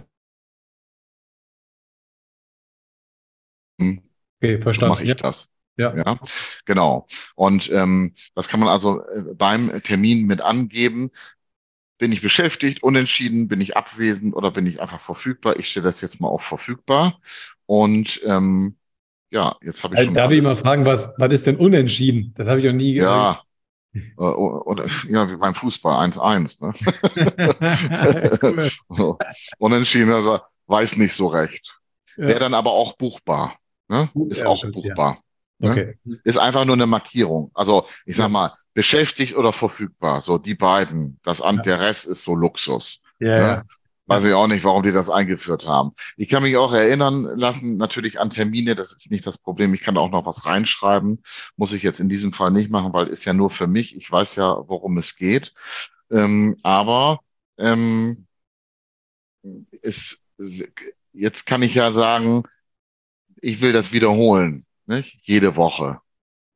Okay, 4.41 4.61
verstanden. 4.61 4.93
mache 4.93 5.03
ich 5.03 5.09
ja. 5.09 5.15
das. 5.15 5.49
Ja. 5.77 5.95
ja, 5.95 6.19
genau. 6.65 7.07
Und 7.35 7.71
ähm, 7.71 8.13
das 8.35 8.49
kann 8.49 8.59
man 8.59 8.67
also 8.67 9.01
äh, 9.01 9.33
beim 9.33 9.81
Termin 9.83 10.25
mit 10.25 10.41
angeben. 10.41 11.11
Bin 11.99 12.11
ich 12.11 12.21
beschäftigt, 12.21 12.81
unentschieden, 12.81 13.47
bin 13.47 13.61
ich 13.61 13.77
abwesend 13.77 14.35
oder 14.35 14.49
bin 14.49 14.65
ich 14.65 14.81
einfach 14.81 15.01
verfügbar? 15.01 15.59
Ich 15.59 15.69
stelle 15.69 15.83
das 15.83 16.01
jetzt 16.01 16.19
mal 16.19 16.29
auf 16.29 16.41
verfügbar. 16.41 17.19
Und 17.67 18.19
ähm, 18.25 18.77
ja, 19.29 19.55
jetzt 19.61 19.83
habe 19.83 19.95
ich 19.95 20.05
schon. 20.05 20.13
Darf 20.15 20.31
ich 20.31 20.41
mal 20.41 20.55
fragen, 20.55 20.85
was, 20.85 21.13
was 21.17 21.31
ist 21.31 21.45
denn 21.45 21.57
unentschieden? 21.57 22.33
Das 22.35 22.47
habe 22.47 22.59
ich 22.59 22.65
noch 22.65 22.73
nie 22.73 22.93
gehört. 22.93 23.13
Ja, 23.13 23.43
äh, 24.17 24.21
oder, 24.21 24.85
ja, 25.07 25.29
wie 25.29 25.35
beim 25.35 25.55
Fußball 25.55 26.09
1-1. 26.09 26.61
Ne? 26.61 26.73
Unentschieden, 29.57 30.11
also 30.11 30.39
weiß 30.67 30.97
nicht 30.97 31.15
so 31.15 31.27
recht. 31.27 31.75
Ja. 32.15 32.27
Wäre 32.27 32.39
dann 32.39 32.53
aber 32.53 32.71
auch 32.71 32.97
buchbar. 32.97 33.57
Ne? 33.87 34.09
Ist 34.29 34.41
ja, 34.41 34.47
auch 34.47 34.63
buchbar. 34.71 35.19
Ja. 35.59 35.69
Ne? 35.69 35.71
Okay. 35.71 36.19
Ist 36.23 36.37
einfach 36.37 36.65
nur 36.65 36.75
eine 36.75 36.87
Markierung. 36.87 37.51
Also 37.53 37.85
ich 38.05 38.15
sag 38.15 38.29
mal, 38.29 38.53
beschäftigt 38.79 39.35
oder 39.35 39.51
verfügbar. 39.51 40.21
So 40.21 40.37
die 40.37 40.55
beiden. 40.55 41.19
Das 41.23 41.41
an 41.41 41.61
der 41.63 41.81
Rest 41.81 42.05
ist 42.05 42.23
so 42.23 42.33
Luxus. 42.33 43.01
Ja, 43.19 43.27
ne? 43.27 43.41
ja. 43.41 43.63
Weiß 44.05 44.23
ich 44.23 44.31
auch 44.31 44.47
nicht, 44.47 44.63
warum 44.63 44.83
die 44.83 44.93
das 44.93 45.09
eingeführt 45.09 45.67
haben. 45.67 45.91
Ich 46.15 46.29
kann 46.29 46.43
mich 46.43 46.55
auch 46.55 46.71
erinnern 46.71 47.23
lassen, 47.23 47.75
natürlich 47.75 48.21
an 48.21 48.29
Termine, 48.29 48.75
das 48.75 48.93
ist 48.93 49.11
nicht 49.11 49.27
das 49.27 49.37
Problem. 49.37 49.73
Ich 49.73 49.81
kann 49.81 49.97
auch 49.97 50.09
noch 50.09 50.25
was 50.25 50.45
reinschreiben. 50.45 51.21
Muss 51.57 51.73
ich 51.73 51.83
jetzt 51.83 51.99
in 51.99 52.07
diesem 52.07 52.31
Fall 52.31 52.51
nicht 52.51 52.71
machen, 52.71 52.93
weil 52.93 53.07
ist 53.07 53.25
ja 53.25 53.33
nur 53.33 53.49
für 53.49 53.67
mich. 53.67 53.97
Ich 53.97 54.09
weiß 54.09 54.37
ja, 54.37 54.55
worum 54.69 54.97
es 54.97 55.17
geht. 55.17 55.53
Ähm, 56.09 56.55
aber 56.63 57.19
ähm, 57.57 58.27
ist, 59.81 60.23
jetzt 61.11 61.45
kann 61.45 61.63
ich 61.63 61.75
ja 61.75 61.91
sagen, 61.91 62.43
ich 63.41 63.59
will 63.59 63.73
das 63.73 63.91
wiederholen, 63.91 64.65
nicht? 64.85 65.19
jede 65.23 65.57
Woche 65.57 65.99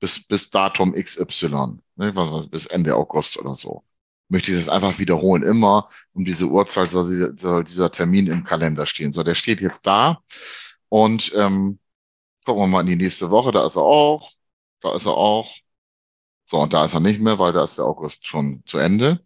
bis, 0.03 0.21
bis 0.21 0.49
Datum 0.49 0.93
XY, 0.93 1.79
ne, 1.95 2.47
bis 2.49 2.65
Ende 2.67 2.95
August 2.95 3.37
oder 3.37 3.55
so. 3.55 3.83
Möchte 4.29 4.51
ich 4.51 4.57
das 4.57 4.69
einfach 4.69 4.99
wiederholen. 4.99 5.43
Immer 5.43 5.89
um 6.13 6.25
diese 6.25 6.47
Uhrzeit 6.47 6.91
soll, 6.91 7.37
soll 7.39 7.63
dieser 7.63 7.91
Termin 7.91 8.27
im 8.27 8.43
Kalender 8.43 8.85
stehen. 8.85 9.13
So, 9.13 9.23
der 9.23 9.35
steht 9.35 9.61
jetzt 9.61 9.85
da. 9.85 10.21
Und 10.89 11.33
ähm, 11.35 11.79
gucken 12.45 12.63
wir 12.63 12.67
mal 12.67 12.81
in 12.81 12.87
die 12.87 12.95
nächste 12.95 13.31
Woche. 13.31 13.51
Da 13.51 13.65
ist 13.65 13.75
er 13.75 13.83
auch. 13.83 14.31
Da 14.81 14.95
ist 14.95 15.05
er 15.05 15.15
auch. 15.17 15.49
So, 16.45 16.59
und 16.59 16.73
da 16.73 16.85
ist 16.85 16.93
er 16.93 16.99
nicht 16.99 17.19
mehr, 17.21 17.39
weil 17.39 17.53
da 17.53 17.63
ist 17.63 17.77
der 17.77 17.85
August 17.85 18.27
schon 18.27 18.63
zu 18.65 18.77
Ende. 18.77 19.25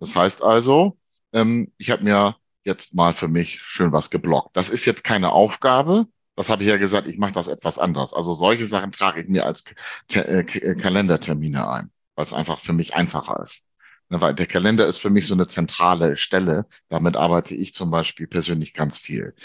Das 0.00 0.14
heißt 0.14 0.42
also, 0.42 0.98
ähm, 1.32 1.72
ich 1.78 1.90
habe 1.90 2.04
mir 2.04 2.36
jetzt 2.64 2.94
mal 2.94 3.14
für 3.14 3.28
mich 3.28 3.60
schön 3.62 3.92
was 3.92 4.10
geblockt. 4.10 4.56
Das 4.56 4.68
ist 4.70 4.84
jetzt 4.86 5.04
keine 5.04 5.32
Aufgabe, 5.32 6.06
das 6.38 6.48
habe 6.50 6.62
ich 6.62 6.68
ja 6.68 6.76
gesagt, 6.76 7.08
ich 7.08 7.18
mache 7.18 7.32
das 7.32 7.48
etwas 7.48 7.80
anders. 7.80 8.14
Also 8.14 8.34
solche 8.34 8.66
Sachen 8.66 8.92
trage 8.92 9.22
ich 9.22 9.28
mir 9.28 9.44
als 9.44 9.64
äh, 10.12 10.20
äh, 10.20 10.74
Kalendertermine 10.76 11.68
ein, 11.68 11.90
weil 12.18 12.24
es 12.24 12.32
einfach 12.32 12.60
für 12.60 12.72
mich 12.72 12.96
einfacher 12.96 13.44
ist. 13.44 13.64
Ne, 14.08 14.20
weil 14.20 14.34
der 14.34 14.48
Kalender 14.48 14.86
ist 14.88 14.98
für 14.98 15.08
mich 15.08 15.28
so 15.28 15.34
eine 15.34 15.46
zentrale 15.46 16.16
Stelle. 16.16 16.66
Damit 16.88 17.16
arbeite 17.16 17.54
ich 17.54 17.74
zum 17.74 17.92
Beispiel 17.92 18.26
persönlich 18.26 18.74
ganz 18.74 18.98
viel. 18.98 19.36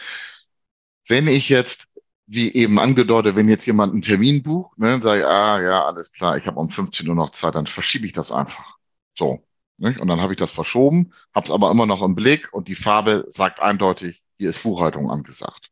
Wenn 1.08 1.28
ich 1.28 1.50
jetzt, 1.50 1.88
wie 2.26 2.52
eben 2.52 2.80
angedeutet, 2.80 3.36
wenn 3.36 3.48
jetzt 3.48 3.68
jemand 3.68 3.94
einen 3.94 4.02
Termin 4.02 4.42
bucht, 4.42 4.80
ne, 4.80 5.00
sage 5.04 5.20
ich, 5.22 5.26
ah 5.28 5.62
ja, 5.62 5.86
alles 5.86 6.14
klar, 6.14 6.36
ich 6.38 6.48
habe 6.48 6.60
um 6.60 6.72
15 6.72 7.08
Uhr 7.08 7.14
noch 7.14 7.30
Zeit, 7.32 7.54
dann 7.54 7.68
verschiebe 7.68 8.08
ich 8.08 8.14
das 8.14 8.32
einfach. 8.32 8.78
So. 9.16 9.46
Nicht? 9.78 10.00
Und 10.00 10.08
dann 10.08 10.22
habe 10.22 10.34
ich 10.34 10.40
das 10.40 10.52
verschoben, 10.52 11.14
habe 11.36 11.46
es 11.46 11.52
aber 11.52 11.70
immer 11.70 11.86
noch 11.86 12.02
im 12.02 12.16
Blick 12.16 12.52
und 12.54 12.68
die 12.68 12.76
Farbe 12.76 13.28
sagt 13.30 13.60
eindeutig, 13.60 14.24
hier 14.38 14.50
ist 14.50 14.64
Buchhaltung 14.64 15.12
angesagt. 15.12 15.70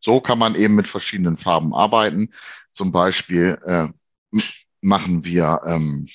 So 0.00 0.20
kann 0.20 0.38
man 0.38 0.54
eben 0.54 0.74
mit 0.74 0.88
verschiedenen 0.88 1.38
Farben 1.38 1.74
arbeiten. 1.74 2.32
Zum 2.74 2.92
Beispiel 2.92 3.58
äh, 3.64 3.88
machen 4.82 5.24
wir 5.24 5.62
ähm, 5.66 6.08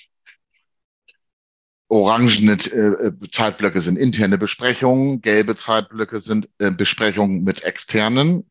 orangene 1.88 2.54
äh, 2.54 3.14
Zeitblöcke 3.32 3.82
sind 3.82 3.98
interne 3.98 4.38
Besprechungen, 4.38 5.22
gelbe 5.22 5.56
Zeitblöcke 5.56 6.20
sind 6.20 6.50
äh, 6.60 6.72
Besprechungen 6.72 7.44
mit 7.44 7.64
externen, 7.64 8.50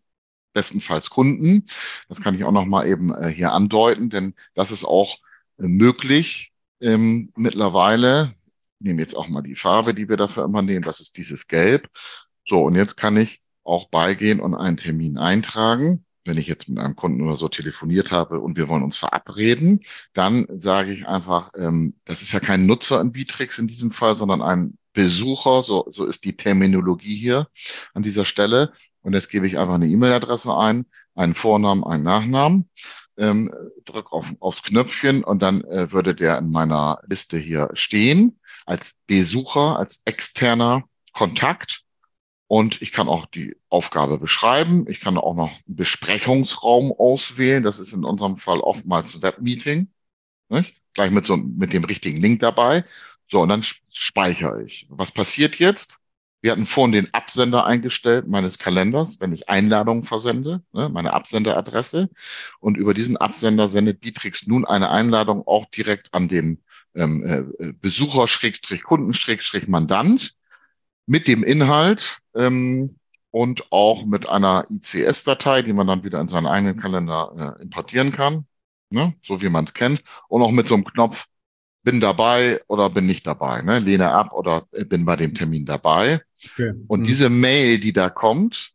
bestenfalls 0.55 1.11
Kunden. 1.11 1.66
Das 2.09 2.20
kann 2.20 2.35
ich 2.35 2.44
auch 2.44 2.53
noch 2.53 2.64
mal 2.64 2.87
eben 2.87 3.14
äh, 3.14 3.29
hier 3.29 3.53
andeuten, 3.53 4.11
denn 4.11 4.35
das 4.55 4.70
ist 4.70 4.85
auch 4.85 5.18
äh, 5.59 5.68
möglich 5.68 6.53
ähm, 6.81 7.33
mittlerweile. 7.37 8.35
Ich 8.79 8.87
nehme 8.87 9.03
jetzt 9.03 9.16
auch 9.16 9.29
mal 9.29 9.42
die 9.42 9.57
Farbe, 9.57 9.94
die 9.94 10.09
wir 10.09 10.16
dafür 10.16 10.44
immer 10.44 10.62
nehmen. 10.62 10.85
Das 10.85 11.01
ist 11.01 11.16
dieses 11.16 11.46
Gelb. 11.46 11.88
So, 12.46 12.62
und 12.62 12.75
jetzt 12.75 12.96
kann 12.96 13.16
ich 13.16 13.42
auch 13.64 13.88
beigehen 13.90 14.40
und 14.40 14.55
einen 14.55 14.77
Termin 14.77 15.18
eintragen. 15.18 16.05
Wenn 16.26 16.38
ich 16.38 16.46
jetzt 16.46 16.68
mit 16.68 16.78
einem 16.78 16.96
Kunden 16.96 17.22
oder 17.22 17.36
so 17.36 17.48
telefoniert 17.48 18.10
habe 18.10 18.40
und 18.40 18.56
wir 18.56 18.68
wollen 18.68 18.82
uns 18.82 18.96
verabreden, 18.96 19.84
dann 20.12 20.46
sage 20.58 20.92
ich 20.92 21.06
einfach, 21.06 21.52
ähm, 21.56 21.94
das 22.04 22.22
ist 22.22 22.32
ja 22.32 22.40
kein 22.40 22.66
Nutzer 22.66 23.00
in 23.00 23.12
Bitrix 23.12 23.58
in 23.58 23.68
diesem 23.68 23.90
Fall, 23.90 24.16
sondern 24.16 24.42
ein 24.42 24.78
Besucher, 24.92 25.62
so, 25.62 25.86
so 25.90 26.06
ist 26.06 26.24
die 26.24 26.36
Terminologie 26.36 27.16
hier 27.16 27.48
an 27.94 28.02
dieser 28.02 28.24
Stelle. 28.24 28.72
Und 29.02 29.12
jetzt 29.12 29.28
gebe 29.28 29.46
ich 29.46 29.58
einfach 29.58 29.74
eine 29.74 29.86
E-Mail-Adresse 29.86 30.56
ein, 30.56 30.86
einen 31.14 31.34
Vornamen, 31.34 31.84
einen 31.84 32.02
Nachnamen, 32.02 32.68
ähm, 33.16 33.52
drücke 33.84 34.12
auf, 34.12 34.26
aufs 34.40 34.62
Knöpfchen 34.62 35.22
und 35.22 35.40
dann 35.42 35.62
äh, 35.64 35.92
würde 35.92 36.14
der 36.14 36.38
in 36.38 36.50
meiner 36.50 37.00
Liste 37.06 37.38
hier 37.38 37.70
stehen 37.74 38.40
als 38.64 38.96
Besucher, 39.06 39.78
als 39.78 40.02
externer 40.04 40.84
Kontakt. 41.12 41.86
Und 42.48 42.80
ich 42.80 42.92
kann 42.92 43.09
auch 43.09 43.26
die 43.26 43.56
Aufgabe 43.68 44.18
beschreiben. 44.18 44.87
Ich 44.88 45.00
kann 45.00 45.18
auch 45.18 45.35
noch 45.35 45.50
einen 45.50 45.76
Besprechungsraum 45.76 46.92
auswählen. 46.92 47.62
Das 47.64 47.80
ist 47.80 47.92
in 47.92 48.04
unserem 48.04 48.38
Fall 48.38 48.61
oftmals 48.61 49.14
ein 49.14 49.22
Webmeeting. 49.22 49.88
Gleich 50.94 51.11
mit 51.11 51.26
so, 51.26 51.37
mit 51.37 51.72
dem 51.72 51.85
richtigen 51.85 52.18
Link 52.20 52.40
dabei. 52.40 52.85
So, 53.28 53.40
und 53.40 53.48
dann 53.48 53.64
speichere 53.92 54.62
ich. 54.62 54.87
Was 54.88 55.11
passiert 55.11 55.56
jetzt? 55.59 55.98
Wir 56.40 56.52
hatten 56.52 56.66
vorhin 56.66 56.92
den 56.92 57.12
Absender 57.12 57.66
eingestellt 57.66 58.28
meines 58.28 58.59
Kalenders, 58.59 59.18
wenn 59.18 59.32
ich 59.32 59.48
Einladungen 59.48 60.04
versende, 60.04 60.62
ne, 60.72 60.88
meine 60.88 61.12
Absenderadresse. 61.12 62.09
Und 62.61 62.76
über 62.76 62.94
diesen 62.94 63.16
Absender 63.16 63.68
sendet 63.68 64.00
Bitrix 64.00 64.46
nun 64.46 64.64
eine 64.64 64.90
Einladung 64.90 65.44
auch 65.46 65.66
direkt 65.66 66.14
an 66.14 66.28
den 66.28 66.62
ähm, 66.94 67.52
äh, 67.59 67.72
Besucher, 67.72 68.28
mit 71.06 71.28
dem 71.28 71.42
Inhalt 71.42 72.20
ähm, 72.34 72.96
und 73.30 73.70
auch 73.70 74.04
mit 74.04 74.28
einer 74.28 74.66
ICS-Datei, 74.70 75.62
die 75.62 75.72
man 75.72 75.86
dann 75.86 76.04
wieder 76.04 76.20
in 76.20 76.28
seinen 76.28 76.46
eigenen 76.46 76.80
Kalender 76.80 77.56
äh, 77.58 77.62
importieren 77.62 78.12
kann, 78.12 78.46
ne? 78.90 79.14
so 79.24 79.40
wie 79.40 79.48
man 79.48 79.64
es 79.64 79.74
kennt, 79.74 80.02
und 80.28 80.42
auch 80.42 80.50
mit 80.50 80.68
so 80.68 80.74
einem 80.74 80.84
Knopf, 80.84 81.26
bin 81.82 82.00
dabei 82.00 82.60
oder 82.66 82.90
bin 82.90 83.06
nicht 83.06 83.26
dabei, 83.26 83.62
ne? 83.62 83.78
lehne 83.78 84.10
ab 84.10 84.32
oder 84.32 84.66
äh, 84.72 84.84
bin 84.84 85.04
bei 85.04 85.16
dem 85.16 85.34
Termin 85.34 85.66
dabei. 85.66 86.22
Okay. 86.44 86.72
Und 86.88 87.00
mhm. 87.00 87.04
diese 87.04 87.30
Mail, 87.30 87.78
die 87.78 87.92
da 87.92 88.10
kommt, 88.10 88.72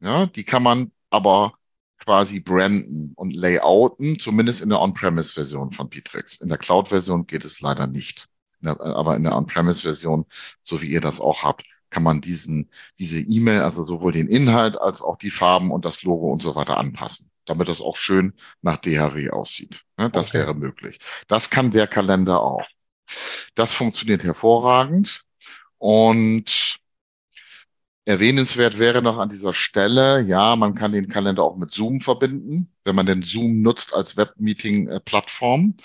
ja, 0.00 0.26
die 0.26 0.44
kann 0.44 0.62
man 0.62 0.92
aber 1.08 1.54
quasi 1.98 2.40
branden 2.40 3.12
und 3.14 3.34
layouten, 3.34 4.18
zumindest 4.18 4.60
in 4.60 4.70
der 4.70 4.80
On-Premise-Version 4.80 5.72
von 5.72 5.88
Bittrex. 5.88 6.40
In 6.40 6.48
der 6.48 6.58
Cloud-Version 6.58 7.26
geht 7.26 7.44
es 7.44 7.60
leider 7.60 7.86
nicht. 7.86 8.28
Aber 8.62 9.16
in 9.16 9.24
der 9.24 9.36
On-Premise-Version, 9.36 10.26
so 10.62 10.82
wie 10.82 10.88
ihr 10.90 11.00
das 11.00 11.20
auch 11.20 11.42
habt, 11.42 11.64
kann 11.90 12.02
man 12.02 12.20
diesen, 12.20 12.70
diese 12.98 13.18
E-Mail, 13.18 13.62
also 13.62 13.84
sowohl 13.84 14.12
den 14.12 14.28
Inhalt 14.28 14.80
als 14.80 15.02
auch 15.02 15.16
die 15.16 15.30
Farben 15.30 15.70
und 15.70 15.84
das 15.84 16.02
Logo 16.02 16.32
und 16.32 16.40
so 16.40 16.54
weiter 16.54 16.76
anpassen, 16.76 17.30
damit 17.46 17.68
das 17.68 17.80
auch 17.80 17.96
schön 17.96 18.34
nach 18.62 18.78
DHW 18.78 19.30
aussieht. 19.30 19.82
Ne? 19.98 20.10
Das 20.10 20.28
okay. 20.28 20.38
wäre 20.38 20.54
möglich. 20.54 20.98
Das 21.26 21.50
kann 21.50 21.70
der 21.72 21.86
Kalender 21.88 22.40
auch. 22.40 22.64
Das 23.56 23.72
funktioniert 23.72 24.22
hervorragend 24.22 25.24
und 25.78 26.78
Erwähnenswert 28.06 28.78
wäre 28.78 29.02
noch 29.02 29.18
an 29.18 29.28
dieser 29.28 29.52
Stelle, 29.54 30.22
ja, 30.22 30.56
man 30.56 30.74
kann 30.74 30.92
den 30.92 31.08
Kalender 31.08 31.44
auch 31.44 31.56
mit 31.56 31.70
Zoom 31.70 32.00
verbinden, 32.00 32.72
wenn 32.84 32.96
man 32.96 33.06
den 33.06 33.22
Zoom 33.22 33.62
nutzt 33.62 33.94
als 33.94 34.16
Webmeeting-Plattform. 34.16 35.76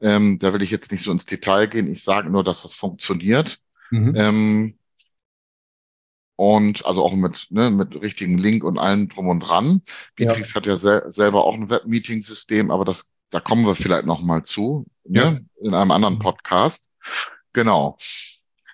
Ähm, 0.00 0.38
da 0.38 0.52
will 0.52 0.62
ich 0.62 0.70
jetzt 0.70 0.92
nicht 0.92 1.04
so 1.04 1.12
ins 1.12 1.26
Detail 1.26 1.66
gehen. 1.66 1.90
Ich 1.90 2.04
sage 2.04 2.30
nur, 2.30 2.44
dass 2.44 2.62
das 2.62 2.74
funktioniert. 2.74 3.58
Mhm. 3.90 4.12
Ähm, 4.16 4.78
und 6.36 6.86
also 6.86 7.04
auch 7.04 7.14
mit, 7.14 7.48
ne, 7.50 7.70
mit 7.70 8.00
richtigen 8.00 8.38
Link 8.38 8.62
und 8.62 8.78
allem 8.78 9.08
drum 9.08 9.28
und 9.28 9.40
dran. 9.40 9.82
Beatrix 10.14 10.50
ja. 10.50 10.54
hat 10.54 10.66
ja 10.66 10.76
sel 10.76 11.12
selber 11.12 11.44
auch 11.44 11.54
ein 11.54 11.68
Webmeeting-System, 11.68 12.70
aber 12.70 12.84
das, 12.84 13.10
da 13.30 13.40
kommen 13.40 13.66
wir 13.66 13.74
vielleicht 13.74 14.06
noch 14.06 14.22
mal 14.22 14.44
zu, 14.44 14.86
ne, 15.04 15.20
ja. 15.20 15.66
in 15.66 15.74
einem 15.74 15.90
anderen 15.90 16.14
mhm. 16.14 16.20
Podcast. 16.20 16.88
Genau. 17.52 17.98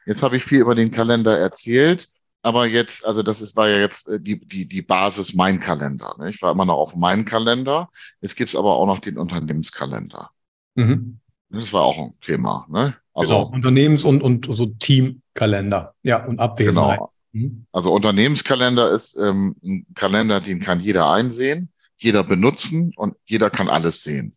Jetzt 0.05 0.23
habe 0.23 0.37
ich 0.37 0.45
viel 0.45 0.61
über 0.61 0.75
den 0.75 0.91
Kalender 0.91 1.39
erzählt 1.39 2.11
aber 2.45 2.67
jetzt, 2.67 3.07
also 3.07 3.23
das 3.23 3.41
ist, 3.41 3.57
war 3.57 3.71
ja 3.71 3.79
jetzt 3.79 4.07
äh, 4.07 4.21
die, 4.21 4.39
die, 4.47 4.69
die 4.69 4.83
Basis 4.83 5.33
mein 5.33 5.61
Kalender. 5.61 6.15
Ne? 6.19 6.29
Ich 6.29 6.43
war 6.43 6.53
immer 6.53 6.67
noch 6.67 6.77
auf 6.77 6.95
meinen 6.95 7.25
Kalender. 7.25 7.89
Jetzt 8.21 8.37
gibt's 8.37 8.55
aber 8.55 8.77
auch 8.77 8.87
noch 8.87 8.99
den 8.99 9.17
Unternehmenskalender. 9.17 10.31
Mhm. 10.75 11.19
Das 11.51 11.73
war 11.73 11.83
auch 11.83 11.99
ein 11.99 12.15
Thema. 12.21 12.67
Ne? 12.69 12.95
Also, 13.13 13.31
genau, 13.31 13.55
Unternehmens- 13.55 14.05
und, 14.05 14.23
und 14.23 14.47
so 14.51 14.67
Teamkalender. 14.67 15.95
Ja, 16.03 16.25
und 16.25 16.41
Abwesenheit. 16.41 16.99
Genau. 16.99 17.13
Mhm. 17.33 17.67
Also 17.73 17.93
Unternehmenskalender 17.93 18.91
ist 18.93 19.17
ähm, 19.17 19.57
ein 19.63 19.87
Kalender, 19.95 20.41
den 20.41 20.61
kann 20.61 20.81
jeder 20.81 21.11
einsehen, 21.11 21.71
jeder 21.97 22.25
benutzen 22.25 22.93
und 22.97 23.17
jeder 23.25 23.51
kann 23.51 23.69
alles 23.69 24.03
sehen. 24.03 24.37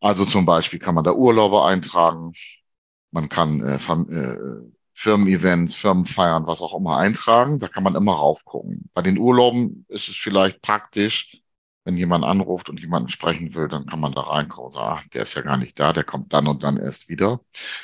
Also 0.00 0.24
zum 0.24 0.44
Beispiel 0.44 0.78
kann 0.78 0.94
man 0.94 1.04
da 1.04 1.12
Urlaube 1.12 1.64
eintragen, 1.64 2.32
man 3.10 3.28
kann 3.28 3.60
äh, 3.62 3.76
äh, 3.76 4.72
Firmen-Events, 4.94 5.76
Firmenfeiern, 5.76 6.46
was 6.46 6.60
auch 6.60 6.76
immer 6.76 6.98
eintragen. 6.98 7.58
Da 7.58 7.68
kann 7.68 7.82
man 7.82 7.94
immer 7.94 8.14
raufgucken. 8.14 8.90
Bei 8.92 9.02
den 9.02 9.18
Urlauben 9.18 9.86
ist 9.88 10.08
es 10.08 10.16
vielleicht 10.16 10.62
praktisch, 10.62 11.40
wenn 11.84 11.96
jemand 11.96 12.24
anruft 12.24 12.68
und 12.70 12.80
jemanden 12.80 13.10
sprechen 13.10 13.54
will, 13.54 13.68
dann 13.68 13.86
kann 13.86 14.00
man 14.00 14.12
da 14.12 14.22
reinkommen. 14.22 14.76
Ah, 14.76 15.02
der 15.12 15.24
ist 15.24 15.34
ja 15.34 15.42
gar 15.42 15.58
nicht 15.58 15.78
da, 15.78 15.92
der 15.92 16.04
kommt 16.04 16.32
dann 16.32 16.46
und 16.46 16.62
dann 16.62 16.78
erst 16.78 17.08
wieder. 17.08 17.40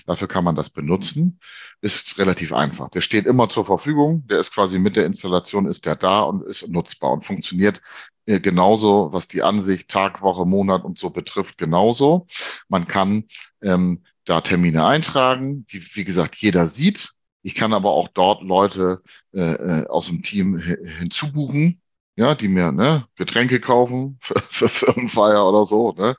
Dafür 0.07 0.27
kann 0.27 0.45
man 0.45 0.55
das 0.55 0.71
benutzen. 0.71 1.39
Ist 1.83 2.19
relativ 2.19 2.53
einfach. 2.53 2.91
Der 2.91 3.03
steht 3.03 3.27
immer 3.27 3.49
zur 3.49 3.67
Verfügung. 3.67 4.27
Der 4.27 4.41
ist 4.41 4.53
quasi 4.53 4.79
mit 4.79 4.97
der 4.97 5.07
Installation 5.07 5.67
ist 5.67 5.87
der 5.87 5.97
da 5.97 6.21
und 6.21 6.43
ist 6.43 6.67
nutzbar 6.69 7.13
und 7.13 7.25
funktioniert 7.25 7.83
äh, 8.27 8.41
genauso, 8.41 9.13
was 9.13 9.29
die 9.29 9.43
Ansicht 9.43 9.89
Tag, 9.89 10.23
Woche, 10.23 10.47
Monat 10.47 10.85
und 10.85 10.99
so 10.99 11.11
betrifft, 11.11 11.59
genauso. 11.59 12.27
Man 12.69 12.87
kann 12.87 13.25
ähm, 13.63 14.05
da 14.25 14.41
Termine 14.41 14.87
eintragen, 14.87 15.67
die, 15.73 15.83
wie 15.95 16.05
gesagt, 16.05 16.37
jeder 16.37 16.69
sieht. 16.69 17.13
Ich 17.43 17.55
kann 17.55 17.73
aber 17.73 17.91
auch 17.91 18.09
dort 18.09 18.43
Leute 18.43 19.03
äh, 19.33 19.41
äh 19.41 19.87
aus 19.89 20.07
dem 20.07 20.23
Team 20.23 20.59
hinzubuchen, 20.59 21.80
ja, 22.21 22.35
die 22.35 22.49
mir 22.49 22.71
ne, 22.71 23.07
Getränke 23.17 23.61
kaufen 23.61 24.19
für, 24.23 24.41
für 24.43 24.69
Firmenfeier 24.69 25.47
oder 25.49 25.65
so, 25.65 25.93
ne? 25.93 26.17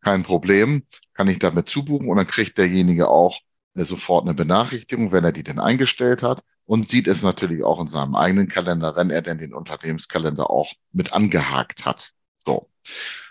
Kein 0.00 0.24
Problem, 0.24 0.84
kann 1.14 1.28
ich 1.28 1.38
damit 1.38 1.68
zubuchen 1.68 2.08
und 2.08 2.16
dann 2.16 2.26
kriegt 2.26 2.56
derjenige 2.58 3.08
auch 3.08 3.38
äh, 3.74 3.84
sofort 3.84 4.24
eine 4.24 4.34
Benachrichtigung, 4.34 5.12
wenn 5.12 5.24
er 5.24 5.32
die 5.32 5.44
denn 5.44 5.58
eingestellt 5.60 6.22
hat 6.22 6.42
und 6.64 6.88
sieht 6.88 7.06
es 7.06 7.22
natürlich 7.22 7.64
auch 7.64 7.80
in 7.80 7.88
seinem 7.88 8.14
eigenen 8.14 8.48
Kalender, 8.48 8.96
wenn 8.96 9.10
er 9.10 9.20
denn 9.20 9.38
den 9.38 9.52
Unternehmenskalender 9.52 10.48
auch 10.48 10.72
mit 10.90 11.12
angehakt 11.12 11.84
hat. 11.84 12.12
So, 12.46 12.70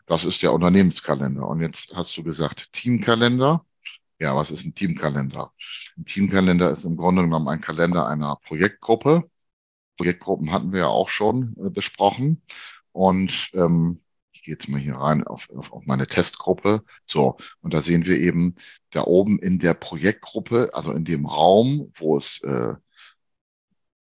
das 0.05 0.23
ist 0.23 0.43
der 0.43 0.53
Unternehmenskalender. 0.53 1.47
Und 1.47 1.61
jetzt 1.61 1.91
hast 1.95 2.15
du 2.17 2.23
gesagt 2.23 2.71
Teamkalender. 2.73 3.65
Ja, 4.19 4.35
was 4.35 4.51
ist 4.51 4.63
ein 4.63 4.75
Teamkalender? 4.75 5.51
Ein 5.97 6.05
Teamkalender 6.05 6.69
ist 6.69 6.85
im 6.85 6.97
Grunde 6.97 7.23
genommen 7.23 7.47
ein 7.47 7.61
Kalender 7.61 8.07
einer 8.07 8.35
Projektgruppe. 8.45 9.30
Projektgruppen 9.97 10.51
hatten 10.51 10.71
wir 10.71 10.81
ja 10.81 10.87
auch 10.87 11.09
schon 11.09 11.55
äh, 11.57 11.69
besprochen. 11.69 12.41
Und 12.91 13.49
ähm, 13.53 14.01
ich 14.31 14.43
gehe 14.43 14.55
jetzt 14.55 14.67
mal 14.69 14.79
hier 14.79 14.95
rein 14.95 15.25
auf, 15.25 15.49
auf, 15.51 15.71
auf 15.71 15.85
meine 15.85 16.07
Testgruppe. 16.07 16.83
So, 17.05 17.37
und 17.61 17.73
da 17.73 17.81
sehen 17.81 18.05
wir 18.05 18.17
eben 18.17 18.55
da 18.89 19.03
oben 19.03 19.39
in 19.39 19.59
der 19.59 19.73
Projektgruppe, 19.75 20.71
also 20.73 20.91
in 20.91 21.05
dem 21.05 21.25
Raum, 21.27 21.91
wo 21.97 22.17
es 22.17 22.41
äh, 22.43 22.73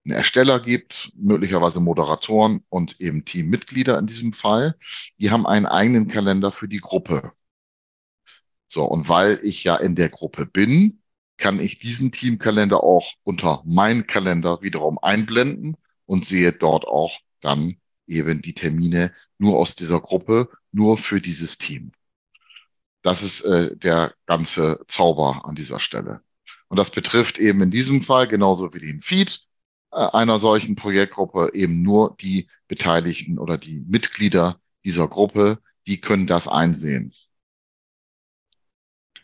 einen 0.06 0.16
Ersteller 0.16 0.60
gibt, 0.60 1.12
möglicherweise 1.16 1.80
Moderatoren 1.80 2.64
und 2.70 3.02
eben 3.02 3.26
Teammitglieder 3.26 3.98
in 4.00 4.08
diesem 4.08 4.32
Fall, 4.32 4.76
die 5.20 5.32
haben 5.32 5.46
einen 5.46 5.66
eigenen 5.66 6.08
Kalender 6.08 6.52
für 6.52 6.68
die 6.68 6.80
Gruppe. 6.80 7.34
So, 8.70 8.86
und 8.86 9.10
weil 9.10 9.40
ich 9.44 9.64
ja 9.64 9.76
in 9.76 9.96
der 9.96 10.10
Gruppe 10.10 10.46
bin, 10.46 11.02
kann 11.38 11.60
ich 11.60 11.78
diesen 11.78 12.12
Teamkalender 12.12 12.84
auch 12.84 13.14
unter 13.24 13.64
meinen 13.66 14.08
Kalender 14.08 14.62
wiederum 14.62 14.98
einblenden 15.02 15.78
und 16.06 16.26
sehe 16.26 16.52
dort 16.52 16.86
auch 16.86 17.20
dann 17.42 17.78
eben 18.08 18.42
die 18.42 18.54
Termine 18.54 19.14
nur 19.38 19.58
aus 19.58 19.76
dieser 19.76 20.00
Gruppe, 20.00 20.50
nur 20.72 20.98
für 20.98 21.22
dieses 21.22 21.58
Team. 21.58 21.92
Das 23.04 23.22
ist 23.22 23.42
äh, 23.42 23.76
der 23.78 24.16
ganze 24.26 24.84
Zauber 24.88 25.46
an 25.46 25.56
dieser 25.56 25.80
Stelle. 25.80 26.22
Und 26.68 26.78
das 26.78 26.90
betrifft 26.90 27.38
eben 27.38 27.62
in 27.62 27.72
diesem 27.72 28.02
Fall 28.02 28.28
genauso 28.28 28.74
wie 28.74 28.80
den 28.80 29.02
Feed 29.02 29.42
äh, 29.92 29.98
einer 29.98 30.40
solchen 30.40 30.76
Projektgruppe 30.76 31.52
eben 31.54 31.82
nur 31.82 32.16
die 32.20 32.50
Beteiligten 32.68 33.38
oder 33.38 33.58
die 33.58 33.80
Mitglieder 33.88 34.60
dieser 34.84 35.08
Gruppe, 35.08 35.60
die 35.86 36.02
können 36.02 36.28
das 36.28 36.48
einsehen 36.48 37.14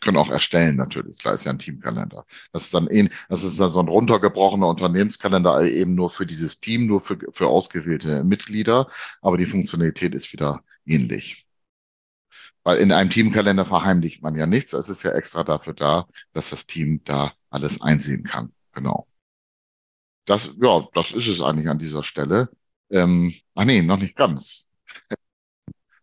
können 0.04 0.16
auch 0.18 0.30
erstellen 0.30 0.76
natürlich. 0.76 1.18
Klar 1.18 1.34
ist 1.34 1.44
ja 1.44 1.50
ein 1.52 1.58
Teamkalender. 1.58 2.26
Das 2.52 2.64
ist 2.64 2.74
dann 2.74 2.88
eh, 2.88 3.08
das 3.28 3.42
ist 3.42 3.58
dann 3.58 3.72
so 3.72 3.80
ein 3.80 3.88
runtergebrochener 3.88 4.68
Unternehmenskalender 4.68 5.62
eben 5.64 5.94
nur 5.94 6.10
für 6.10 6.26
dieses 6.26 6.60
Team, 6.60 6.86
nur 6.86 7.00
für, 7.00 7.18
für 7.32 7.48
ausgewählte 7.48 8.22
Mitglieder. 8.24 8.88
Aber 9.22 9.38
die 9.38 9.46
Funktionalität 9.46 10.14
ist 10.14 10.32
wieder 10.32 10.62
ähnlich. 10.86 11.46
Weil 12.62 12.78
in 12.78 12.92
einem 12.92 13.10
Teamkalender 13.10 13.66
verheimlicht 13.66 14.22
man 14.22 14.36
ja 14.36 14.46
nichts. 14.46 14.72
Es 14.72 14.88
ist 14.88 15.02
ja 15.02 15.12
extra 15.12 15.44
dafür 15.44 15.74
da, 15.74 16.06
dass 16.32 16.50
das 16.50 16.66
Team 16.66 17.02
da 17.04 17.32
alles 17.50 17.80
einsehen 17.80 18.24
kann. 18.24 18.52
Genau. 18.72 19.06
Das, 20.26 20.54
ja, 20.60 20.88
das 20.94 21.12
ist 21.12 21.28
es 21.28 21.40
eigentlich 21.40 21.68
an 21.68 21.78
dieser 21.78 22.02
Stelle. 22.02 22.48
Ähm, 22.90 23.34
ach 23.54 23.64
nee, 23.64 23.82
noch 23.82 23.98
nicht 23.98 24.16
ganz. 24.16 24.68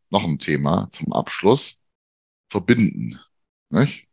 noch 0.10 0.24
ein 0.24 0.40
Thema 0.40 0.90
zum 0.92 1.14
Abschluss. 1.14 1.82
Verbinden. 2.50 3.20
Nicht? 3.71 4.07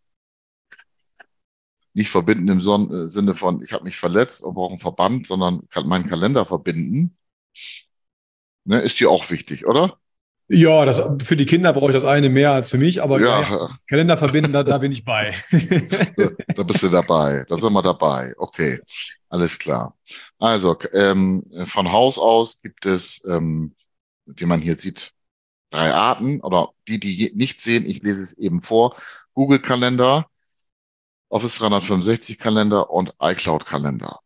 Nicht 1.94 2.10
verbinden 2.10 2.48
im 2.48 2.60
Son 2.60 2.92
äh, 2.92 3.08
Sinne 3.08 3.34
von, 3.34 3.62
ich 3.62 3.72
habe 3.72 3.84
mich 3.84 3.96
verletzt 3.96 4.42
und 4.42 4.54
brauche 4.54 4.72
einen 4.72 4.80
Verband, 4.80 5.26
sondern 5.26 5.68
kann 5.68 5.88
meinen 5.88 6.08
Kalender 6.08 6.46
verbinden. 6.46 7.16
Ne, 8.64 8.80
ist 8.82 9.00
dir 9.00 9.10
auch 9.10 9.30
wichtig, 9.30 9.66
oder? 9.66 9.98
Ja, 10.50 10.86
das, 10.86 11.02
für 11.22 11.36
die 11.36 11.44
Kinder 11.44 11.74
brauche 11.74 11.90
ich 11.90 11.94
das 11.94 12.06
eine 12.06 12.30
mehr 12.30 12.52
als 12.52 12.70
für 12.70 12.78
mich, 12.78 13.02
aber 13.02 13.20
ja. 13.20 13.42
Ja, 13.42 13.78
Kalender 13.86 14.16
verbinden, 14.16 14.52
da, 14.52 14.62
da 14.62 14.78
bin 14.78 14.92
ich 14.92 15.04
bei. 15.04 15.34
da, 16.16 16.28
da, 16.54 16.62
bist 16.62 16.82
du 16.82 16.88
dabei, 16.88 17.44
da 17.48 17.58
sind 17.58 17.72
wir 17.72 17.82
dabei. 17.82 18.34
Okay, 18.38 18.80
alles 19.28 19.58
klar. 19.58 19.94
Also 20.38 20.78
ähm, 20.94 21.44
von 21.66 21.92
Haus 21.92 22.18
aus 22.18 22.62
gibt 22.62 22.86
es, 22.86 23.22
ähm, 23.26 23.74
wie 24.24 24.46
man 24.46 24.62
hier 24.62 24.76
sieht, 24.76 25.12
drei 25.70 25.92
Arten 25.92 26.40
oder 26.40 26.70
die, 26.86 26.98
die 26.98 27.32
nicht 27.34 27.60
sehen, 27.60 27.84
ich 27.84 28.02
lese 28.02 28.22
es 28.22 28.32
eben 28.32 28.62
vor. 28.62 28.96
Google 29.38 29.60
Kalender, 29.60 30.26
Office 31.28 31.58
365 31.58 32.40
Kalender 32.40 32.90
und 32.90 33.14
iCloud 33.22 33.66
Kalender. 33.66 34.18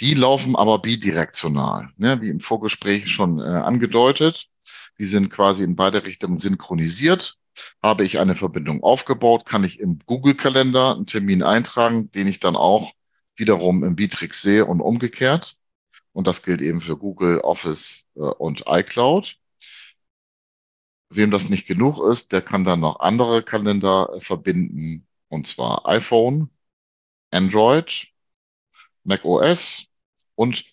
Die 0.00 0.14
laufen 0.14 0.56
aber 0.56 0.78
bidirektional, 0.78 1.90
ne, 1.98 2.22
wie 2.22 2.30
im 2.30 2.40
Vorgespräch 2.40 3.10
schon 3.10 3.40
äh, 3.40 3.42
angedeutet. 3.42 4.48
Die 4.98 5.04
sind 5.04 5.28
quasi 5.28 5.64
in 5.64 5.76
beide 5.76 6.06
Richtungen 6.06 6.38
synchronisiert. 6.38 7.36
Habe 7.82 8.06
ich 8.06 8.18
eine 8.18 8.36
Verbindung 8.36 8.82
aufgebaut, 8.82 9.44
kann 9.44 9.64
ich 9.64 9.80
im 9.80 9.98
Google 10.06 10.34
Kalender 10.34 10.94
einen 10.94 11.04
Termin 11.04 11.42
eintragen, 11.42 12.10
den 12.12 12.26
ich 12.26 12.40
dann 12.40 12.56
auch 12.56 12.90
wiederum 13.36 13.84
im 13.84 13.96
Bitrix 13.96 14.40
sehe 14.40 14.64
und 14.64 14.80
umgekehrt. 14.80 15.58
Und 16.14 16.26
das 16.26 16.42
gilt 16.42 16.62
eben 16.62 16.80
für 16.80 16.96
Google, 16.96 17.40
Office 17.40 18.06
äh, 18.16 18.20
und 18.20 18.64
iCloud. 18.66 19.36
Wem 21.14 21.30
das 21.30 21.48
nicht 21.48 21.66
genug 21.66 21.98
ist, 22.10 22.32
der 22.32 22.42
kann 22.42 22.64
dann 22.64 22.80
noch 22.80 23.00
andere 23.00 23.42
Kalender 23.42 24.10
äh, 24.14 24.20
verbinden, 24.20 25.06
und 25.28 25.46
zwar 25.46 25.86
iPhone, 25.86 26.50
Android, 27.30 28.08
Mac 29.04 29.24
OS 29.24 29.84
und 30.34 30.64